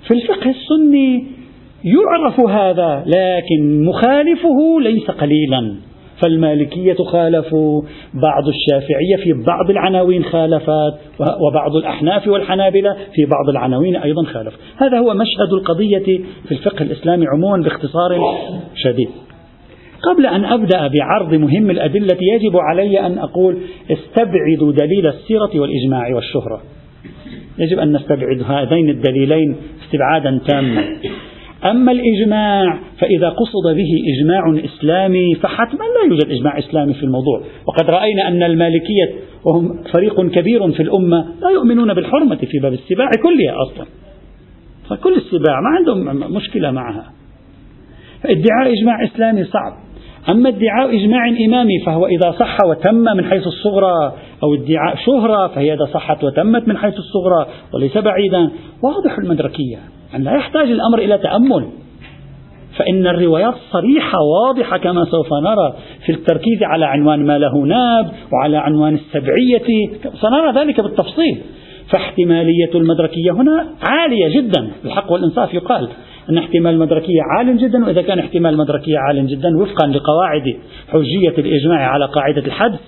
[0.07, 1.38] في الفقه السني
[1.83, 5.75] يعرف هذا لكن مخالفه ليس قليلا.
[6.23, 7.81] فالمالكية خالفوا
[8.13, 14.53] بعض الشافعية في بعض العناوين خالفت وبعض الأحناف والحنابلة في بعض العناوين أيضا خالف.
[14.77, 18.19] هذا هو مشهد القضية في الفقه الإسلامي عموما باختصار
[18.75, 19.09] شديد.
[20.03, 23.57] قبل أن أبدأ بعرض مهم الأدلة يجب علي أن أقول
[23.91, 26.61] استبعدوا دليل السيرة والإجماع والشهرة.
[27.57, 30.83] يجب أن نستبعد هذين الدليلين استبعادا تاما.
[31.65, 37.41] أما الإجماع فإذا قصد به إجماع إسلامي فحتما لا يوجد إجماع إسلامي في الموضوع.
[37.67, 39.13] وقد رأينا أن المالكية
[39.45, 43.85] وهم فريق كبير في الأمة لا يؤمنون بالحرمة في باب السباع كلها أصلا.
[44.89, 47.11] فكل السباع ما عندهم مشكلة معها.
[48.25, 49.73] ادعاء إجماع إسلامي صعب.
[50.29, 55.73] أما ادعاء إجماع إمامي فهو إذا صح وتم من حيث الصغرى أو ادعاء شهرة فهي
[55.73, 58.49] إذا صحت وتمت من حيث الصغرى وليس بعيدا.
[58.83, 59.77] واضح المدركية.
[60.15, 61.69] أن لا يحتاج الأمر إلى تأمل.
[62.77, 65.73] فإن الروايات صريحة واضحة كما سوف نرى
[66.05, 69.89] في التركيز على عنوان ما له ناب وعلى عنوان السبعية.
[70.21, 71.41] سنرى ذلك بالتفصيل.
[71.89, 74.71] فاحتمالية المدركية هنا عالية جدا.
[74.85, 75.89] الحق والإنصاف يقال
[76.29, 80.57] أن احتمال المدركية عال جدا وإذا كان احتمال المدركية عال جدا وفقا لقواعد
[80.91, 82.79] حجية الإجماع على قاعدة الحدث.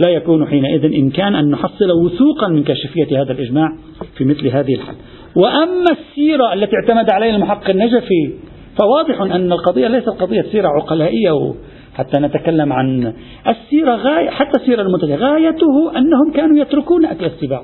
[0.00, 3.68] لا يكون حينئذ إمكان أن نحصل وثوقا من كشفية هذا الإجماع
[4.16, 4.94] في مثل هذه الحال.
[5.36, 8.32] وأما السيرة التي اعتمد عليها المحقق النجفي
[8.78, 11.54] فواضح أن القضية ليست قضية سيرة عقلائية
[11.94, 13.12] حتى نتكلم عن
[13.48, 17.62] السيرة غاية حتى السيرة المتجهة غايته أنهم كانوا يتركون أكل السباع.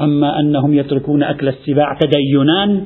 [0.00, 2.84] أما أنهم يتركون أكل السباع تدينا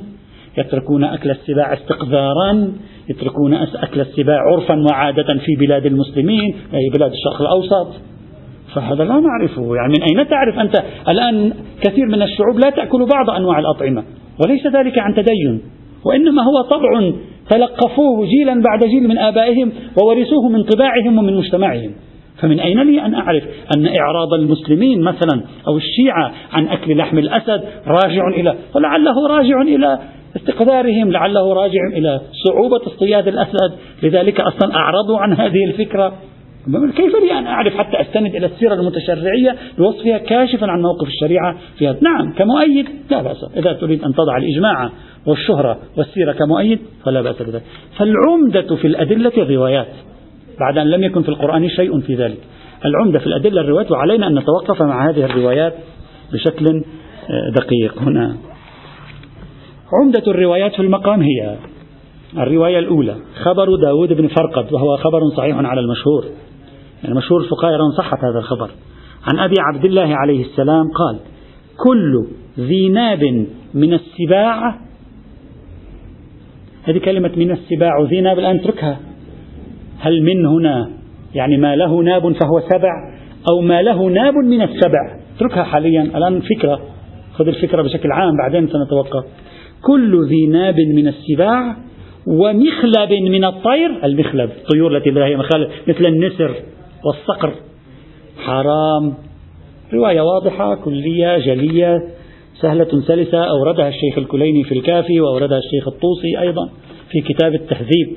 [0.59, 2.73] يتركون أكل السباع استقذارا
[3.09, 7.95] يتركون أكل السباع عرفا وعادة في بلاد المسلمين أي بلاد الشرق الأوسط.
[8.75, 9.77] فهذا لا نعرفه.
[9.77, 14.05] يعني من أين تعرف أنت؟ الآن كثير من الشعوب لا تأكل بعض أنواع الأطعمة
[14.45, 15.63] وليس ذلك عن تدين
[16.05, 17.13] وإنما هو طبع
[17.51, 21.93] تلقفوه جيلا بعد جيل من آبائهم وورثوه من طباعهم ومن مجتمعهم.
[22.41, 23.43] فمن أين لي أن أعرف
[23.77, 29.99] أن إعراض المسلمين مثلا أو الشيعة عن أكل لحم الأسد راجع إلى ولعله راجع إلى
[30.37, 33.73] استقدارهم لعله راجع إلى صعوبة اصطياد الأسد.
[34.03, 36.13] لذلك أصلا أعرضوا عن هذه الفكرة.
[36.97, 41.97] كيف لي أن أعرف حتى أستند إلى السيرة المتشرعية بوصفها كاشفا عن موقف الشريعة فيها
[42.01, 43.45] نعم كمؤيد لا بأس.
[43.57, 44.91] إذا تريد أن تضع الإجماع
[45.27, 47.63] والشهرة والسيرة كمؤيد فلا بأس بذلك.
[47.99, 49.89] فالعمدة في الأدلة الروايات
[50.61, 52.39] بعد أن لم يكن في القرآن شيء في ذلك.
[52.85, 55.75] العمدة في الأدلة الروايات وعلينا أن نتوقف مع هذه الروايات
[56.33, 57.99] بشكل آه، دقيق.
[57.99, 58.37] هنا
[60.01, 61.57] عمدة الروايات في المقام هي
[62.39, 66.25] الرواية الأولى خبر داود بن فرقد وهو خبر صحيح على المشهور.
[67.05, 68.71] يعني مشهور الفقهاء صحة هذا الخبر.
[69.33, 71.19] عن أبي عبد الله عليه السلام قال
[71.85, 72.27] كل
[72.59, 74.79] ذي ناب من السباع
[76.85, 79.01] هذه كلمة من السباع ذي ناب الآن اتركها.
[79.99, 80.91] هل من هنا؟
[81.35, 82.91] يعني ما له ناب فهو سبع
[83.51, 85.17] أو ما له ناب من السبع.
[85.37, 86.03] اتركها حاليا.
[86.03, 86.81] الآن فكرة
[87.33, 89.25] خذ الفكرة بشكل عام بعدين سنتوقف.
[89.87, 91.77] كل ذي ناب من السباع
[92.27, 96.55] ومخلب من الطير المخلب الطيور التي لها مخالب مثل النسر
[97.05, 97.53] والصقر.
[98.45, 99.15] حرام.
[99.93, 102.03] رواية واضحة كلية جلية
[102.61, 106.71] سهلة سلسة أوردها الشيخ الكليني في الكافي وأوردها الشيخ الطوسي أيضا
[107.11, 108.17] في كتاب التهذيب.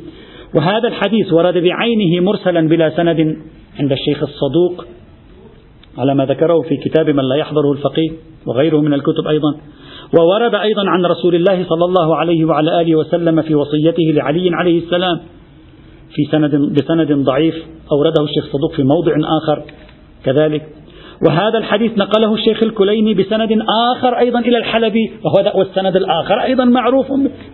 [0.56, 3.38] وهذا الحديث ورد بعينه مرسلا بلا سند
[3.80, 4.86] عند الشيخ الصدوق
[5.98, 8.10] على ما ذكره في كتاب من لا يحضره الفقيه
[8.46, 9.58] وغيره من الكتب أيضا.
[10.20, 14.78] وورد أيضا عن رسول الله صلى الله عليه وعلى آله وسلم في وصيته لعلي عليه
[14.78, 15.20] السلام
[16.16, 17.56] في سند بسند ضعيف
[17.92, 19.64] أورده الشيخ صدوق في موضع آخر.
[20.26, 20.66] كذلك
[21.28, 23.50] وهذا الحديث نقله الشيخ الكليني بسند
[23.92, 27.06] آخر أيضا إلى الحلبي وهو والسند الآخر أيضا معروف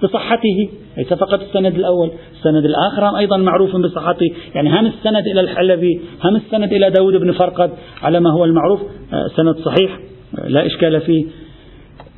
[0.03, 4.31] بصحته ليس فقط السند الأول السند الآخر أيضا معروف بصحته.
[4.55, 8.81] يعني هم السند إلى الحلبي هم السند إلى داود بن فرقد على ما هو المعروف
[9.13, 9.99] آه، سند صحيح
[10.47, 11.25] لا إشكال فيه.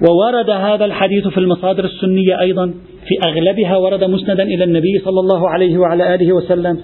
[0.02, 2.74] وورد هذا الحديث في المصادر السنية أيضا
[3.08, 6.80] في أغلبها ورد مسندا إلى النبي صلى الله عليه وعلى آله وسلم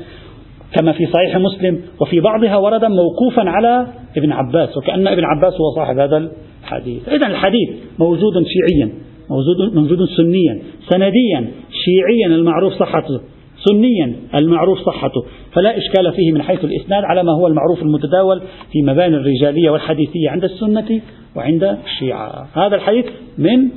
[0.79, 5.75] كما في صحيح مسلم وفي بعضها ورد موقوفا على ابن عباس وكأن ابن عباس هو
[5.75, 6.31] صاحب هذا
[6.63, 7.09] الحديث.
[7.09, 7.69] إذا الحديث
[7.99, 8.93] موجود شيعيا
[9.29, 11.51] موجود, موجود سنيا سنديا
[11.85, 13.19] شيعيا المعروف صحته.
[13.65, 15.23] سنيا المعروف صحته.
[15.53, 18.41] فلا إشكال فيه من حيث الإسناد على ما هو المعروف المتداول
[18.71, 21.01] في مباني الرجالية والحديثية عند السنة
[21.35, 22.47] وعند الشيعة.
[22.53, 23.05] هذا الحديث
[23.37, 23.69] من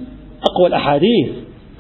[0.51, 1.31] أقوى الأحاديث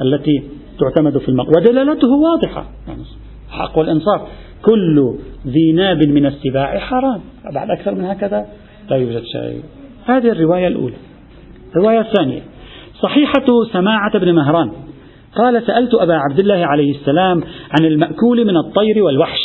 [0.02, 0.42] التي
[0.80, 1.52] تعتمد في المقام.
[1.56, 2.66] ودلالته واضحة.
[2.88, 3.02] يعني
[3.50, 4.20] حق والإنصاف
[4.62, 5.14] كل
[5.46, 7.20] ذي ناب من السباع حرام.
[7.54, 8.46] بعد أكثر من هكذا
[8.90, 9.62] لا يوجد شيء.
[10.06, 10.96] هذه الرواية الأولى.
[11.76, 12.42] الرواية الثانية.
[13.02, 14.72] صحيحة سماعة بن مهران.
[15.36, 19.40] قال سألت أبا عبد الله عليه السلام عن المأكول من الطير والوحش.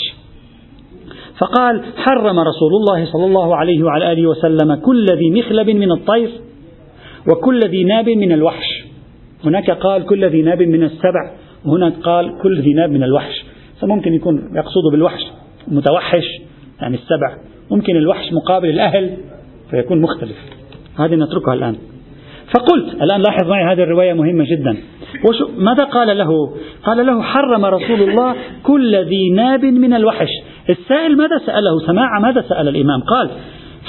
[1.40, 6.30] فقال حرم رسول الله صلى الله عليه وعلى آله وسلم كل ذي مخلب من الطير
[7.32, 8.84] وكل ذي ناب من الوحش.
[9.46, 11.32] هناك قال كل ذي ناب من السبع
[11.66, 13.46] وهناك قال كل ذي ناب من الوحش.
[13.82, 15.22] فممكن يكون يقصد بالوحش
[15.68, 16.26] متوحش
[16.82, 17.38] يعني السبع.
[17.72, 19.18] ممكن الوحش مقابل الأهل
[19.70, 20.38] فيكون مختلف.
[21.00, 21.76] هذه نتركها الآن.
[22.56, 24.78] فقلت الآن لاحظ معي هذه الرواية مهمة جدا.
[25.58, 26.30] ماذا قال له؟
[26.84, 30.30] قال له حرم رسول الله كل ذي ناب من الوحش.
[30.70, 33.30] السائل ماذا سأله؟ سماع ماذا سأل الإمام؟ قال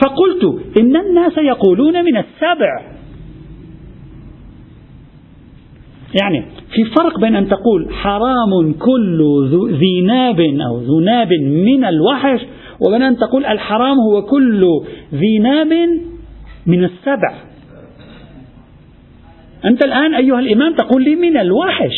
[0.02, 2.98] فقلت إن الناس يقولون من السبع.
[6.22, 12.40] يعني في فرق بين أن تقول حرام كل ذي ناب أو ذو ناب من الوحش
[12.86, 14.66] وبين أن تقول الحرام هو كل
[15.14, 15.72] ذي ناب
[16.66, 17.47] من السبع.
[19.64, 21.94] أنت الآن أيها الإمام تقول لي من الوحش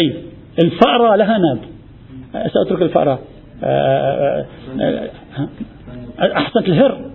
[0.00, 0.14] طيب
[0.64, 1.58] الفأرة لها ناب
[2.32, 3.18] سأترك الفأرة.
[6.20, 7.10] أحسنت الهر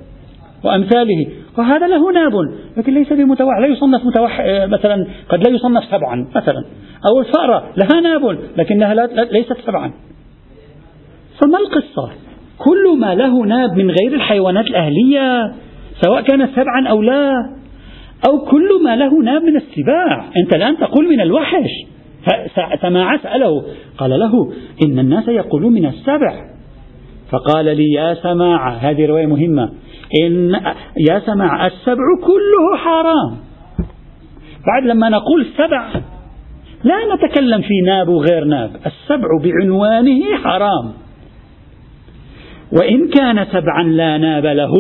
[0.64, 1.28] وأمثاله.
[1.58, 2.34] وهذا له ناب
[2.78, 6.66] لكن ليس بمتوح لا يصنف متوح مثلا قد لا يصنف سبعا مثلا.
[7.12, 8.94] أو الفأرة لها ناب لكنها
[9.32, 9.92] ليست سبعا.
[11.42, 12.10] فما القصة؟
[12.58, 15.54] كل ما له ناب من غير الحيوانات الأهلية
[16.02, 17.59] سواء كان سبعا أو لا
[18.28, 20.26] أو كل ما له ناب من السباع.
[20.44, 21.70] أنت الآن تقول من الوحش.
[22.82, 23.64] سماع سأله
[23.98, 24.52] قال له
[24.84, 26.46] إن الناس يقولون من السبع.
[27.32, 29.70] فقال لي يا سماع هذه رواية مهمة.
[30.24, 30.52] إن
[31.10, 33.38] يا سماع السبع كله حرام.
[34.68, 35.90] بعد لما نقول سبع
[36.84, 38.70] لا نتكلم في ناب وغير ناب.
[38.86, 40.94] السبع بعنوانه حرام.
[42.72, 44.74] وإن كان سبعا لا ناب له.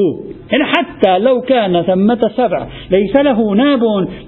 [0.51, 3.79] يعني حتى لو كان ثمة سبع ليس له ناب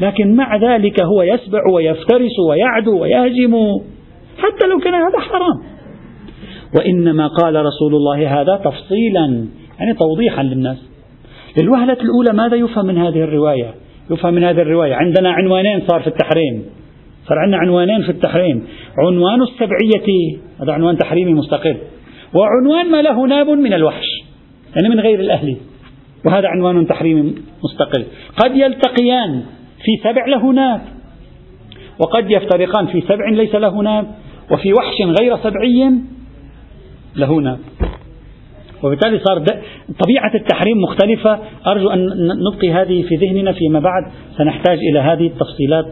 [0.02, 3.56] لكن مع ذلك هو يسبع ويفترس ويعدو ويهجم
[4.38, 5.62] حتى لو كان هذا حرام.
[6.78, 9.46] وإنما قال رسول الله هذا تفصيلا
[9.80, 10.78] يعني توضيحا للناس.
[11.62, 13.74] للوهلة الأولى ماذا يفهم من هذه الرواية؟
[14.12, 14.96] يفهم من هذه الرواية.
[14.96, 16.64] عندنا عنوانين صار في التحريم.
[17.28, 18.64] صار عندنا عنوانين في التحريم.
[18.98, 21.78] عنوان السبعية هذا عنوان تحريمي مستقل.
[22.34, 24.06] وعنوان ما له ناب من الوحش
[24.76, 25.58] يعني من غير الأهلي
[26.26, 28.06] وهذا عنوان تحريمي مستقل.
[28.38, 29.44] قد يلتقيان
[29.84, 30.82] في سبع له ناب
[32.00, 34.06] وقد يفترقان في سبع ليس له ناب
[34.52, 35.92] وفي وحش غير سبعي
[37.16, 37.60] له ناب.
[38.84, 39.40] وبالتالي صار
[40.00, 41.40] طبيعة التحريم مختلفة.
[41.68, 44.12] أرجو أن نبقي هذه في ذهننا فيما بعد.
[44.38, 45.86] سنحتاج إلى هذه التفصيلات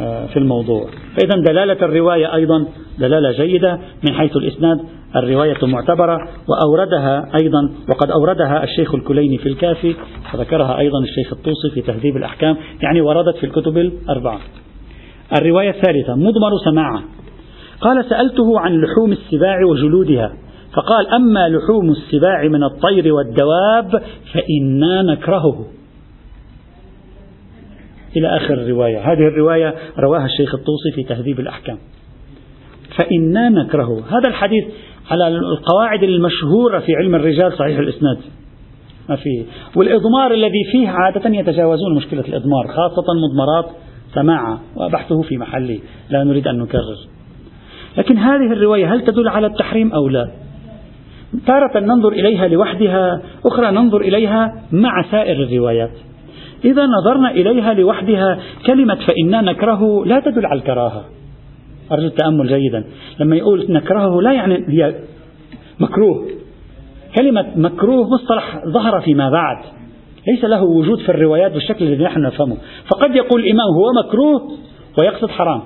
[0.00, 0.86] آه، في الموضوع.
[1.16, 2.66] فإذا دلالة الرواية أيضا
[2.98, 4.80] دلالة جيدة من حيث الإسناد.
[5.16, 6.18] الرواية معتبرة
[6.48, 9.94] وأوردها أيضا وقد أوردها الشيخ الكليني في الكافي
[10.34, 14.40] وذكرها أيضا الشيخ الطوسي في تهذيب الأحكام يعني وردت في الكتب الأربعة.
[15.38, 17.02] الرواية الثالثة مضمر سماعة.
[17.80, 20.32] قال سألته عن لحوم السباع وجلودها
[20.76, 25.66] فقال أما لحوم السباع من الطير والدواب فإنا نكرهه.
[28.16, 29.12] إلى آخر الرواية.
[29.12, 31.78] هذه الرواية رواها الشيخ الطوسي في تهذيب الأحكام.
[32.96, 34.02] فإنا نكرهه.
[34.10, 34.64] هذا الحديث
[35.10, 38.18] على القواعد المشهورة في علم الرجال صحيح الإسناد.
[39.08, 39.44] ما فيه.
[39.76, 43.76] والإضمار الذي فيه عادة يتجاوزون مشكلة الإضمار خاصة مضمرات
[44.14, 45.78] سماعة وبحثه في محله
[46.10, 46.96] لا نريد أن نكرر.
[47.98, 50.30] لكن هذه الرواية هل تدل على التحريم أو لا؟
[51.46, 55.92] تارة ننظر إليها لوحدها أخرى ننظر إليها مع سائر الروايات.
[56.64, 61.04] إذا نظرنا إليها لوحدها كلمة فإنا نكره لا تدل على الكراهة.
[61.92, 62.84] أرجو التأمل جيدا.
[63.20, 64.94] لما يقول نكرهه لا يعني هي
[65.80, 66.26] مكروه.
[67.18, 69.56] كلمة مكروه مصطلح ظهر فيما بعد.
[70.28, 72.56] ليس له وجود في الروايات بالشكل الذي نحن نفهمه.
[72.90, 74.52] فقد يقول الإمام هو مكروه
[74.98, 75.62] ويقصد حرام.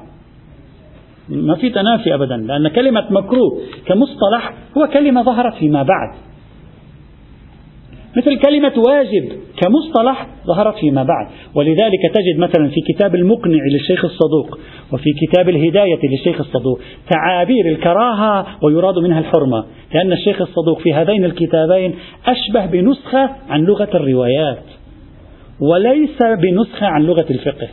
[1.29, 6.15] ما في تنافي أبدا لأن كلمة مكروه كمصطلح هو كلمة ظهرت فيما بعد.
[8.17, 9.29] مثل كلمة واجب
[9.63, 11.27] كمصطلح ظهرت فيما بعد.
[11.55, 14.59] ولذلك تجد مثلا في كتاب المقنع للشيخ الصدوق
[14.93, 21.25] وفي كتاب الهداية للشيخ الصدوق تعابير الكراهة ويراد منها الحرمة لأن الشيخ الصدوق في هذين
[21.25, 21.95] الكتابين
[22.27, 24.63] أشبه بنسخة عن لغة الروايات
[25.61, 27.69] وليس بنسخة عن لغة الفقه.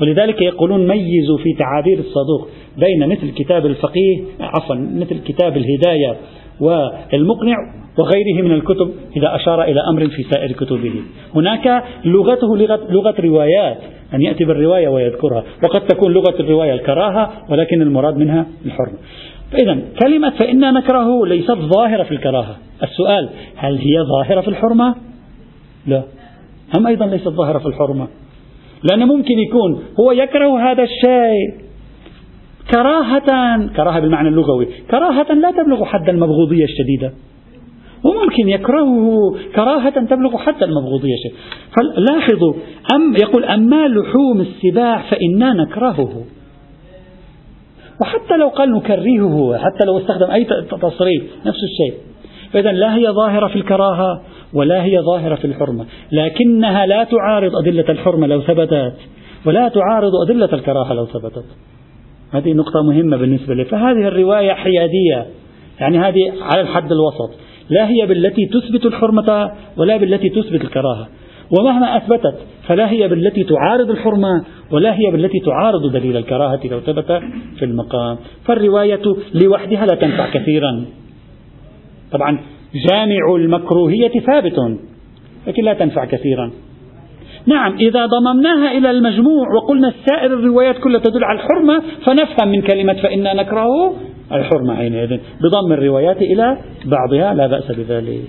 [0.00, 6.16] ولذلك يقولون ميزوا في تعابير الصدوق بين مثل كتاب الفقيه عفوا مثل كتاب الهداية
[6.62, 7.56] والمقنع
[7.98, 11.02] وغيره من الكتب إذا أشار إلى أمر في سائر كتبه.
[11.34, 13.78] هناك لغته لغة, لغة روايات
[14.14, 15.44] أن يأتي بالرواية ويذكرها.
[15.64, 18.98] وقد تكون لغة الرواية الكراهة ولكن المراد منها الحرمة.
[19.52, 22.56] فإذا كلمة فإنا نكره ليست ظاهرة في الكراهة.
[22.82, 24.94] السؤال هل هي ظاهرة في الحرمة؟
[25.86, 26.02] لا.
[26.76, 28.08] هم أيضا ليست ظاهرة في الحرمة.
[28.90, 31.61] لأنه ممكن يكون هو يكره هذا الشيء.
[32.72, 37.12] كراهة كراهة بالمعنى اللغوي كراهة لا تبلغ حد المبغوضية الشديدة.
[38.04, 41.14] وممكن يكرهه كراهة تبلغ حتى المبغوضية
[41.76, 42.54] فلاحظوا
[42.94, 46.24] أم يقول أما لحوم السباع فإنا نكرهه.
[48.02, 50.44] وحتى لو قال نكرهه حتى لو استخدم أي
[50.82, 52.00] تصريف نفس الشيء.
[52.52, 54.22] فإذا لا هي ظاهرة في الكراهة
[54.54, 55.86] ولا هي ظاهرة في الحرمة.
[56.12, 58.94] لكنها لا تعارض أدلة الحرمة لو ثبتت
[59.46, 61.44] ولا تعارض أدلة الكراهة لو ثبتت.
[62.32, 63.64] هذه نقطة مهمة بالنسبة لي.
[63.64, 65.26] فهذه الرواية حيادية.
[65.80, 67.38] يعني هذه على الحد الوسط.
[67.70, 71.08] لا هي بالتي تثبت الحرمة ولا بالتي تثبت الكراهة.
[71.58, 72.34] ومهما أثبتت
[72.66, 77.22] فلا هي بالتي تعارض الحرمة ولا هي بالتي تعارض دليل الكراهة لو ثبت
[77.58, 78.16] في المقام.
[78.44, 79.02] فالرواية
[79.34, 80.84] لوحدها لا تنفع كثيرا.
[82.12, 82.38] طبعا
[82.90, 84.78] جامع المكروهية ثابت
[85.46, 86.50] لكن لا تنفع كثيرا.
[87.46, 92.92] نعم إذا ضممناها إلى المجموع وقلنا سائر الروايات كلها تدل على الحرمة فنفهم من كلمة
[92.92, 93.94] فإنا نكرهه
[94.32, 95.18] الحرمة حينئذ.
[95.40, 98.22] بضم الروايات إلى بعضها لا بأس بذلك.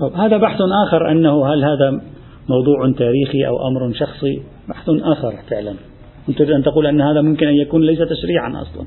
[0.00, 2.00] طب هذا بحث آخر أنه هل هذا
[2.48, 5.74] موضوع تاريخي أو أمر شخصي؟ بحث آخر فعلا.
[6.28, 8.86] أنت أن تقول أن هذا ممكن أن يكون ليس تشريعا أصلا.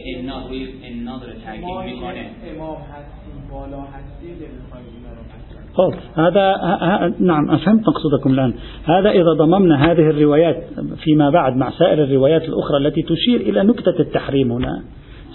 [6.15, 6.55] هذا
[7.19, 8.53] نعم أفهمت مقصودكم الآن.
[8.83, 10.63] هذا إذا ضممنا هذه الروايات
[11.03, 14.81] فيما بعد مع سائر الروايات الأخرى التي تشير إلى نكتة التحريم هنا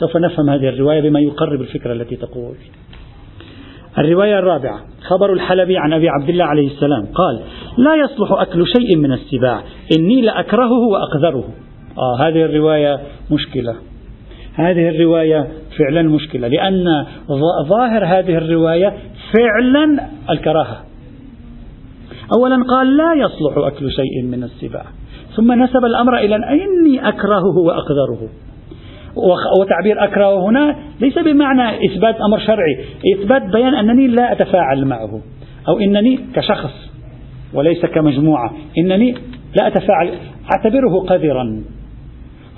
[0.01, 2.55] سوف نفهم هذه الرواية بما يقرب الفكرة التي تقول.
[3.99, 7.41] الرواية الرابعة خبر الحلبي عن أبي عبد الله عليه السلام قال
[7.79, 9.63] لا يصلح أكل شيء من السباع
[9.99, 11.45] إني لأكرهه وأقذره.
[11.99, 13.75] آه هذه الرواية مشكلة.
[14.55, 15.49] هذه الرواية
[15.79, 17.07] فعلا مشكلة لأن
[17.69, 18.93] ظاهر هذه الرواية
[19.33, 20.85] فعلا الكراهة.
[22.39, 24.85] أولا قال لا يصلح أكل شيء من السباع
[25.37, 28.29] ثم نسب الأمر إلى إني أكرهه وأقذره.
[29.61, 35.21] وتعبير أكره هنا ليس بمعنى إثبات أمر شرعي إثبات بيان أنني لا أتفاعل معه
[35.69, 36.91] أو إنني كشخص
[37.55, 39.15] وليس كمجموعة إنني
[39.57, 40.11] لا أتفاعل
[40.53, 41.63] أعتبره قذرا.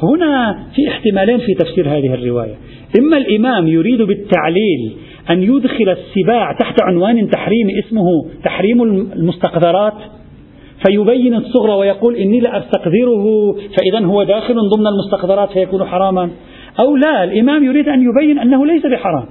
[0.02, 2.54] هنا في احتمالين في تفسير هذه الرواية.
[2.98, 4.92] إما الإمام يريد بالتعليل
[5.30, 8.04] أن يدخل السباع تحت عنوان تحريم اسمه
[8.44, 8.82] تحريم
[9.12, 9.94] المستقذرات
[10.86, 16.30] فيبين الصغرى ويقول إني لأستقذره فإذا هو داخل ضمن المستقذرات فيكون حراما.
[16.80, 19.26] أو لا الإمام يريد أن يبين أنه ليس بحرام.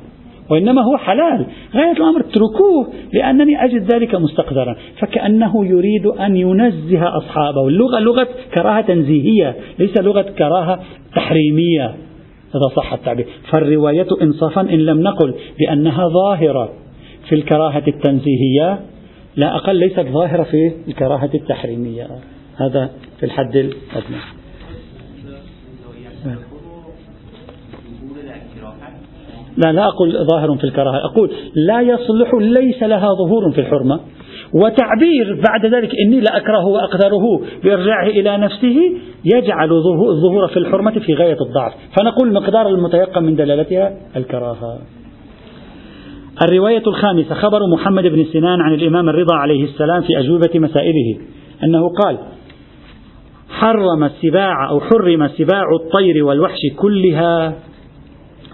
[0.50, 1.46] وإنما هو حلال.
[1.76, 4.76] غاية الأمر اتركوه لأنني أجد ذلك مستقذرا.
[5.00, 7.68] فكأنه يريد أن ينزه أصحابه.
[7.68, 10.80] اللغة لغة كراهة تنزيهية ليس لغة كراهة
[11.16, 11.96] تحريمية.
[12.56, 13.28] إذا صح التعبير.
[13.50, 16.74] فالرواية إنصافا إن لم نقل بأنها ظاهرة
[17.30, 18.80] في الكراهة التنزيهية.
[19.36, 22.08] لا أقل ليست ظاهرة في الكراهة التحريمية.
[22.58, 22.90] هذا
[23.20, 24.18] في الحد الأدنى.
[29.66, 34.00] لا لا أقول ظاهر في الكراهة أقول لا يصلح ليس لها ظهور في الحرمة.
[34.54, 38.76] وتعبير بعد ذلك إني لأكره وأقدره بإرجاعه إلى نفسه
[39.26, 41.74] يجعل الظهور في الحرمة في غاية الضعف.
[42.00, 44.80] فنقول مقدار المتيقن من دلالتها الكراهة.
[46.50, 51.18] الرواية الخامسة خبر محمد بن سنان عن الإمام الرضا عليه السلام في أجوبة مسائله
[51.64, 52.18] أنه قال
[53.50, 57.54] حرم السباع أو حرم سباع الطير والوحش كلها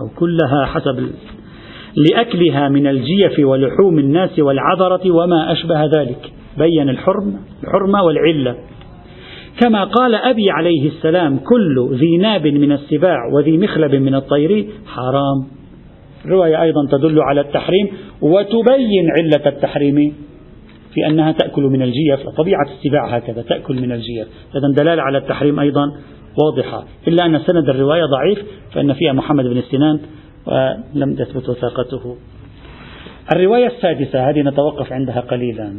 [0.02, 1.10] أو كلها حسب
[1.96, 6.32] لأكلها من الجيف ولحوم الناس والعذرة وما أشبه ذلك.
[6.58, 8.56] بين الحرم الحرمة والعلة.
[9.62, 15.48] كما قال أبي عليه السلام كل ذي ناب من السباع وذي مخلب من الطير حرام.
[16.26, 17.88] رواية أيضا تدل على التحريم
[18.22, 20.14] وتبين علة التحريم
[20.94, 22.30] في أنها تأكل من الجيف.
[22.38, 24.28] طبيعة السباع هكذا تأكل من الجيف.
[24.56, 25.84] إذا دلالة على التحريم أيضا
[26.38, 26.84] واضحة.
[27.08, 28.40] إلا أن سند الرواية ضعيف
[28.74, 30.00] فإن فيها محمد بن سنان
[30.46, 32.16] ولم تثبت وثاقته.
[33.36, 35.74] الرواية السادسة هذه نتوقف عندها قليلا.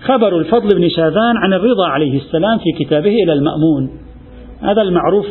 [0.00, 3.90] خبر الفضل بن شاذان عن الرضا عليه السلام في كتابه إلى المأمون.
[4.60, 5.26] هذا المعروف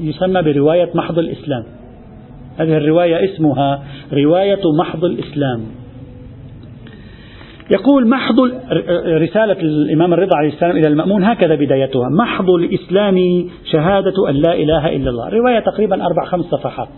[0.00, 1.64] يسمى برواية محض الإسلام.
[2.58, 5.64] هذه الرواية اسمها رواية محض الإسلام.
[7.70, 8.40] يقول محض
[9.06, 12.08] رسالة الإمام الرضا عليه السلام إلى المأمون هكذا بدايتها.
[12.08, 15.28] محض الإسلام شهادة أن لا إله إلا الله.
[15.28, 16.88] رواية تقريبا أربع خمس صفحات.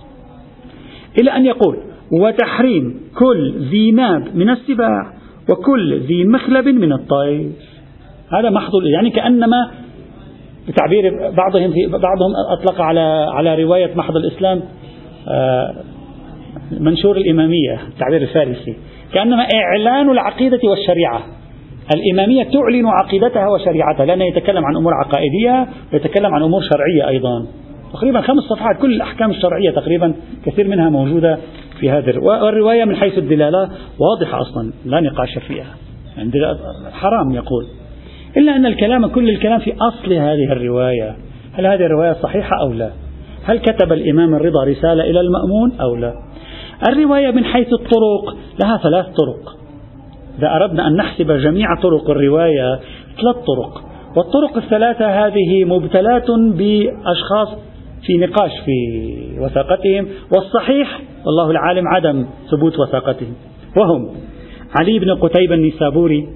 [1.20, 1.76] إلى أن يقول
[2.20, 5.12] وتحريم كل ذي ناب من السباع
[5.50, 7.50] وكل ذي مخلب من الطير.
[8.32, 9.70] هذا محض يعني كأنما
[10.68, 14.62] بتعبير بعضهم في بعضهم أطلق على على رواية محض الإسلام
[15.28, 15.74] آه،
[16.80, 18.76] منشور الإمامية التعبير الفارسي.
[19.16, 21.22] كأنما إعلان العقيدة والشريعة.
[21.94, 27.46] الإمامية تعلن عقيدتها وشريعتها لأنه يتكلم عن أمور عقائدية ويتكلم عن أمور شرعية أيضا.
[27.92, 30.14] تقريبا خمس صفحات كل الأحكام الشرعية تقريبا
[30.46, 31.38] كثير منها موجودة
[31.80, 35.74] في هذه والرواية من حيث الدلالة واضحة أصلا لا نقاش فيها.
[36.16, 36.30] يعني
[36.92, 37.66] حرام يقول.
[38.36, 41.16] إلا أن الكلام كل الكلام في أصل هذه الرواية.
[41.52, 42.90] هل هذه الرواية صحيحة أو لا؟
[43.44, 46.12] هل كتب الإمام الرضا رسالة إلى المأمون أو لا؟
[46.88, 49.56] الرواية من حيث الطرق لها ثلاث طرق.
[50.38, 52.80] إذا أردنا أن نحسب جميع طرق الرواية
[53.20, 53.84] ثلاث طرق.
[54.16, 57.48] والطرق الثلاثة هذه مبتلاة بأشخاص
[58.02, 58.76] في نقاش في
[59.40, 63.34] وثاقتهم والصحيح والله العالم عدم ثبوت وثاقتهم.
[63.76, 64.08] وهم
[64.80, 66.28] علي بن قتيبة النسابوري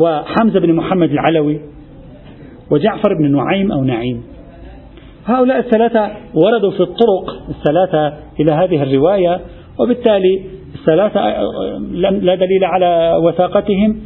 [0.00, 1.60] وحمزة بن محمد العلوي
[2.70, 4.33] وجعفر بن نعيم أو نعيم.
[5.26, 9.40] هؤلاء الثلاثة وردوا في الطرق الثلاثة إلى هذه الرواية
[9.78, 10.44] وبالتالي
[10.74, 11.20] الثلاثة
[12.20, 14.00] لا دليل على وثاقتهم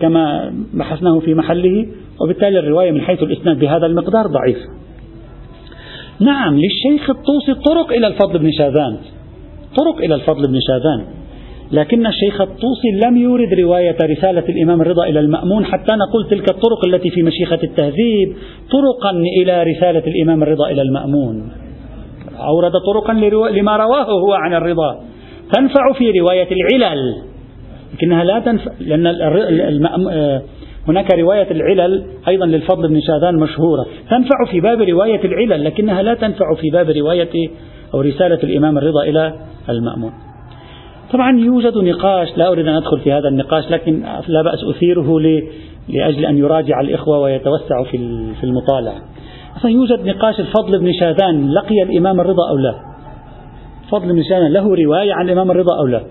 [0.00, 1.86] كما بحثناه في محله
[2.20, 4.82] وبالتالي الرواية من حيث الإسناد بهذا المقدار ضعيفة
[6.20, 8.96] نعم للشيخ الطوسي طرق إلى الفضل بن شاذان.
[9.76, 11.21] طرق إلى الفضل بن شاذان.
[11.72, 16.86] لكن الشيخ الطوسي لم يورد رواية رسالة الإمام الرضا إلى المأمون حتى نقول تلك الطرق
[16.86, 18.36] التي في مشيخة التهذيب
[18.70, 21.52] طرقا إلى رسالة الإمام الرضا إلى المأمون.
[22.38, 23.12] أورد طرقا
[23.50, 25.00] لما رواه هو عن الرضا.
[25.56, 27.16] تنفع في رواية العلل.
[27.94, 29.06] لكنها لا تنفع لأن
[30.10, 30.42] آه،
[30.88, 33.86] هناك رواية العلل أيضا للفضل بن شاذان مشهورة.
[34.10, 37.50] تنفع في باب رواية العلل لكنها لا تنفع في باب رواية
[37.94, 39.34] أو رسالة الإمام الرضا إلى
[39.68, 40.31] المأمون.
[41.12, 45.20] طبعا يوجد نقاش لا أريد أن أدخل في هذا النقاش لكن لا بأس أثيره
[45.88, 47.84] لأجل أن يراجع الإخوة ويتوسعوا
[48.40, 49.02] في المطالعة.
[49.56, 52.74] أصلا يوجد نقاش الفضل بن شاذان لقي الإمام الرضا أو لا؟
[53.90, 56.02] فضل بن شاذان له رواية عن الإمام الرضا أو لا؟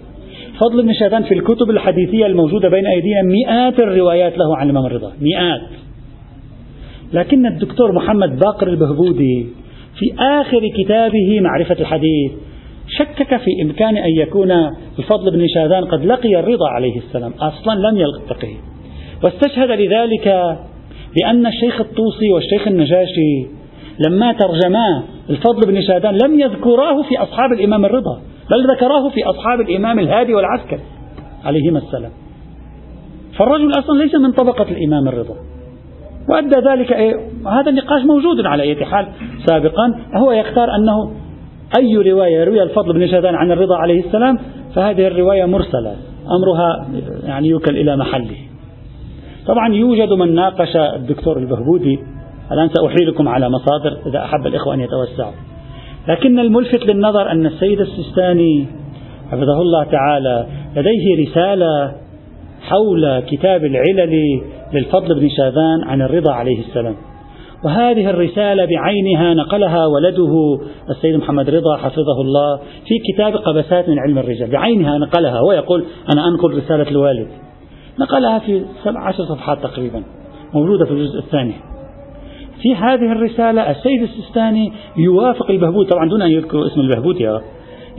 [0.59, 5.11] فضل بن شاذان في الكتب الحديثية الموجودة بين أيدينا مئات الروايات له عن الإمام الرضا
[5.21, 5.61] مئات.
[7.13, 9.47] لكن الدكتور محمد باقر البهبودي
[9.99, 12.31] في آخر كتابه معرفة الحديث
[12.97, 14.51] شكك في إمكان أن يكون
[14.99, 18.57] الفضل بن شاذان قد لقي الرضا عليه السلام أصلا لم يلتقيه
[19.23, 20.57] واستشهد لذلك
[21.15, 23.47] بأن الشيخ الطوسي والشيخ النجاشي
[24.07, 28.21] لما ترجما الفضل بن شاذان لم يذكراه في أصحاب الإمام الرضا
[28.51, 30.79] بل ذكراه في أصحاب الإمام الهادي والعسكري
[31.45, 32.11] عليهما السلام.
[33.37, 35.35] فالرجل أصلا ليس من طبقة الإمام الرضا.
[36.29, 37.15] وأدى ذلك إيه؟
[37.47, 39.07] هذا النقاش موجود على أي حال
[39.45, 41.11] سابقا هو يختار أنه
[41.77, 44.39] أي رواية يرويها الفضل بن شاذان عن الرضا عليه السلام
[44.75, 45.95] فهذه الرواية مرسلة.
[46.31, 46.87] أمرها
[47.23, 48.37] يعني يوكل إلى محله.
[49.47, 51.99] طبعا يوجد من ناقش الدكتور البهبودي
[52.51, 55.33] الآن سأحيلكم على مصادر إذا أحب الإخوة أن يتوسعوا.
[56.07, 58.65] لكن الملفت للنظر أن السيد السيستاني
[59.31, 60.45] حفظه الله تعالى
[60.75, 61.91] لديه رسالة
[62.61, 64.41] حول كتاب العلل
[64.73, 66.95] للفضل بن شاذان عن الرضا عليه السلام.
[67.65, 70.59] وهذه الرسالة بعينها نقلها ولده
[70.89, 74.51] السيد محمد رضا حفظه الله في كتاب قبسات من علم الرجال.
[74.51, 77.27] بعينها نقلها هو يقول أنا أنقل رسالة الوالد.
[77.99, 80.03] نقلها في سبع عشر صفحات تقريبا
[80.53, 81.53] موجودة في الجزء الثاني.
[82.61, 87.39] في هذه الرسالة السيد السيستاني يوافق البهبود طبعا دون أن يذكر اسم البهبودي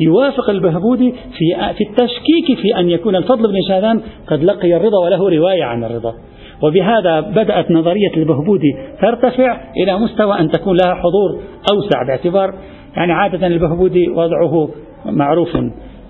[0.00, 5.38] يوافق البهبودي في في التشكيك في أن يكون الفضل بن شاذان قد لقي الرضا وله
[5.38, 6.14] رواية عن الرضا.
[6.62, 11.42] وبهذا بدأت نظرية البهبودي ترتفع إلى مستوى أن تكون لها حضور
[11.72, 12.54] أوسع باعتبار
[12.96, 14.68] يعني عادة البهبودي وضعه
[15.04, 15.56] معروف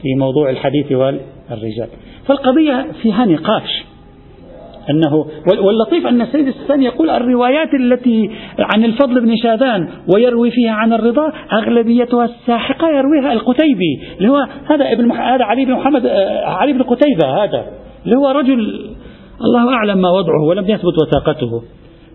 [0.02, 1.88] في موضوع الحديث والرجال.
[2.26, 3.84] فالقضية فيها نقاش
[4.90, 5.26] أنه
[5.62, 11.32] واللطيف أن السيد السيستاني يقول الروايات التي عن الفضل بن شاذان ويروي فيها عن الرضا
[11.52, 16.82] أغلبيتها الساحقة يرويها القتيبي اللي هو هذا ابن هذا علي بن محمد آه، علي بن
[16.82, 17.66] قتيبة هذا
[18.04, 18.90] اللي هو رجل
[19.44, 21.62] الله أعلم ما وضعه ولم يثبت وثاقته.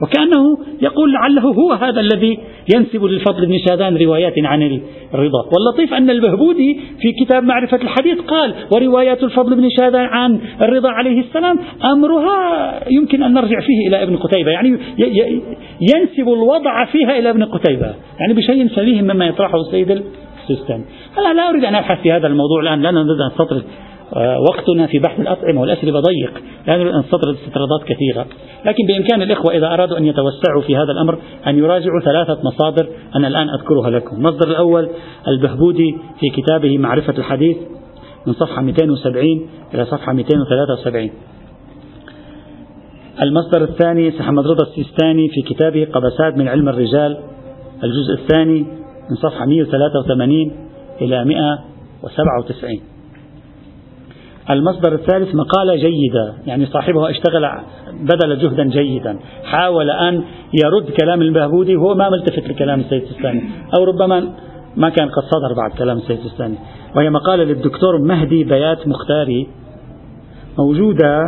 [0.01, 2.39] وكأنه يقول لعله هو هذا الذي
[2.75, 4.81] ينسب للفضل بن شاذان روايات عن
[5.13, 5.45] الرضا.
[5.53, 11.19] واللطيف أن البهبودي في كتاب معرفة الحديث قال وروايات الفضل بن شاذان عن الرضا عليه
[11.19, 12.39] السلام أمرها
[12.91, 14.51] يمكن أن نرجع فيه إلى ابن قتيبة.
[14.51, 14.79] يعني
[15.81, 17.93] ينسب الوضع فيها إلى ابن قتيبة.
[18.19, 20.03] يعني بشيء سليم مما يطرحه السيد
[20.41, 20.83] السيستاني
[21.17, 23.63] أنا لا أريد أن أبحث في هذا الموضوع الآن لأننا نستطرد.
[24.49, 26.43] وقتنا في بحث الأطعمة والأسئلة ضيق.
[26.67, 28.25] لا نريد أن نستطرد استطرادات كثيرة.
[28.65, 33.27] لكن بإمكان الإخوة إذا أرادوا أن يتوسعوا في هذا الأمر أن يراجعوا ثلاثة مصادر أنا
[33.27, 34.15] الآن أذكرها لكم.
[34.15, 34.89] المصدر الأول
[35.27, 37.57] البهبودي في كتابه معرفة الحديث
[38.27, 41.09] من صفحة 270 إلى صفحة 273
[43.21, 47.17] المصدر الثاني محمد رضا السيستاني في كتابه قبسات من علم الرجال.
[47.83, 48.59] الجزء الثاني
[49.09, 50.51] من صفحة 183
[51.01, 52.96] إلى 197
[54.49, 57.49] المصدر الثالث مقالة جيدة يعني صاحبها اشتغل
[58.01, 59.19] بذل جهدا جيدا.
[59.43, 60.23] حاول أن
[60.63, 63.41] يرد كلام البهبودي وهو ما ملتفت لكلام السيد السيستاني
[63.77, 64.19] أو ربما
[64.75, 66.55] ما كان قد صدر بعد كلام السيد السيستاني.
[66.95, 69.47] وهي مقالة للدكتور مهدي بيات مختاري
[70.59, 71.19] موجودة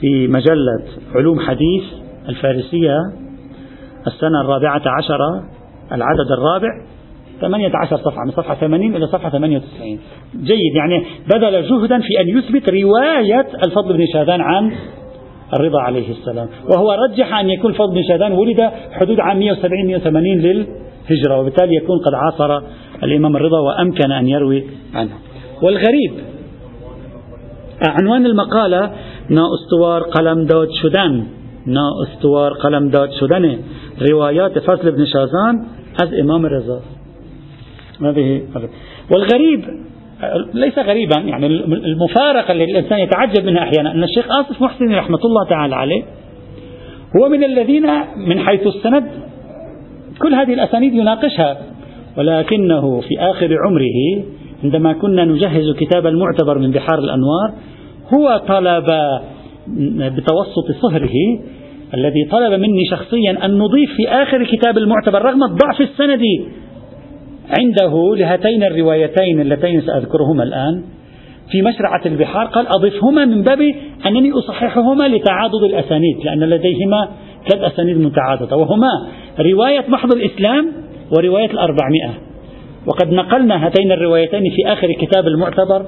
[0.00, 0.82] في مجلة
[1.14, 1.82] علوم حديث
[2.28, 2.98] الفارسية
[4.06, 5.44] السنة الرابعة عشرة
[5.92, 6.68] العدد الرابع.
[7.40, 9.98] 18 صفحة من صفحة 80 إلى صفحة 98
[10.36, 14.72] جيد يعني بذل جهدا في أن يثبت رواية الفضل بن شاذان عن
[15.54, 16.48] الرضا عليه السلام.
[16.74, 21.98] وهو رجح أن يكون الفضل بن شاذان ولد حدود عام 170 180 للهجرة وبالتالي يكون
[21.98, 22.66] قد عاصر
[23.02, 24.64] الإمام الرضا وأمكن أن يروي
[24.94, 25.10] عنه.
[25.62, 26.12] والغريب
[27.88, 28.90] عنوان المقالة
[29.30, 31.24] نا استوار قلم داد شدن.
[31.66, 33.58] نا استوار قلم داد شدن.
[34.10, 35.64] روايات فضل بن شازان
[36.02, 36.80] از إمام الرضا
[38.02, 38.42] هذه
[39.10, 39.64] والغريب
[40.54, 45.48] ليس غريبا يعني المفارقة اللي الإنسان يتعجب منها أحيانا أن الشيخ آصف محسن رحمة الله
[45.48, 46.02] تعالى عليه
[47.16, 47.86] هو من الذين
[48.16, 49.04] من حيث السند
[50.22, 51.58] كل هذه الأسانيد يناقشها
[52.18, 54.24] ولكنه في آخر عمره
[54.64, 57.52] عندما كنا نجهز كتاب المعتبر من بحار الأنوار
[58.14, 58.86] هو طلب
[60.16, 61.14] بتوسط صهره
[61.94, 66.44] الذي طلب مني شخصيا أن نضيف في آخر كتاب المعتبر رغم الضعف السندي
[67.58, 70.82] عنده لهاتين الروايتين اللتين سأذكرهما الآن.
[71.50, 73.60] في مشرعة البحار قال أضفهما من باب
[74.06, 77.08] أنني أصححهما لتعاضد الأسانيد لأن لديهما
[77.48, 78.88] ثلاث أسانيد متعاضدة وهما
[79.40, 80.72] رواية محض الإسلام
[81.16, 82.10] ورواية الأربعمائة.
[82.86, 85.86] وقد نقلنا هاتين الروايتين في آخر كتاب المعتبر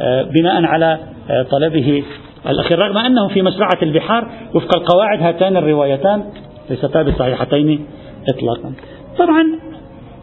[0.00, 0.98] آه، بناء على
[1.30, 2.02] آه، طلبه
[2.48, 6.24] الأخير رغم أنه في مشرعة البحار وفق القواعد هاتان الروايتان
[6.70, 7.86] ليستا بصحيحتين
[8.28, 8.72] إطلاقا.
[9.18, 9.44] طبعا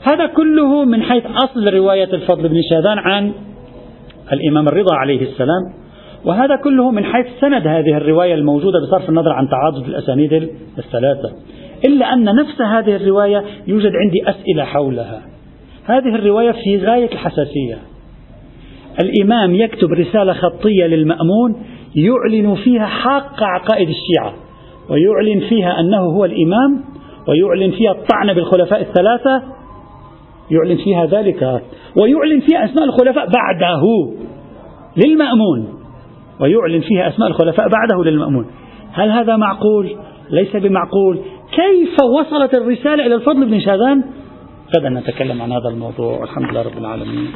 [0.03, 3.31] هذا كله من حيث أصل رواية الفضل بن شاذان عن
[4.33, 5.73] الإمام الرضا عليه السلام
[6.25, 10.33] وهذا كله من حيث سند هذه الرواية الموجودة بصرف النظر عن تعاضد الأسانيد
[10.77, 11.31] الثلاثة.
[11.85, 15.21] إلا أن نفس هذه الرواية يوجد عندي أسئلة حولها.
[15.85, 17.77] هذه الرواية في غاية الحساسية.
[19.03, 21.55] الإمام يكتب رسالة خطية للمأمون
[21.95, 24.33] يعلن فيها حق عقائد الشيعة
[24.89, 26.83] ويعلن فيها أنه هو الإمام
[27.27, 29.41] ويعلن فيها الطعن بالخلفاء الثلاثة
[30.53, 31.61] يعلن فيها ذلك
[31.97, 33.81] ويعلن فيها أسماء الخلفاء بعده
[35.05, 35.83] للمأمون
[36.39, 38.45] ويعلن فيها أسماء الخلفاء بعده للمأمون
[38.93, 39.95] هل هذا معقول؟
[40.29, 41.19] ليس بمعقول
[41.51, 44.03] كيف وصلت الرسالة إلى الفضل بن شاذان؟
[44.77, 47.27] غدا نتكلم عن هذا الموضوع والحمد لله رب العالمين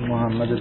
[0.00, 0.52] محمد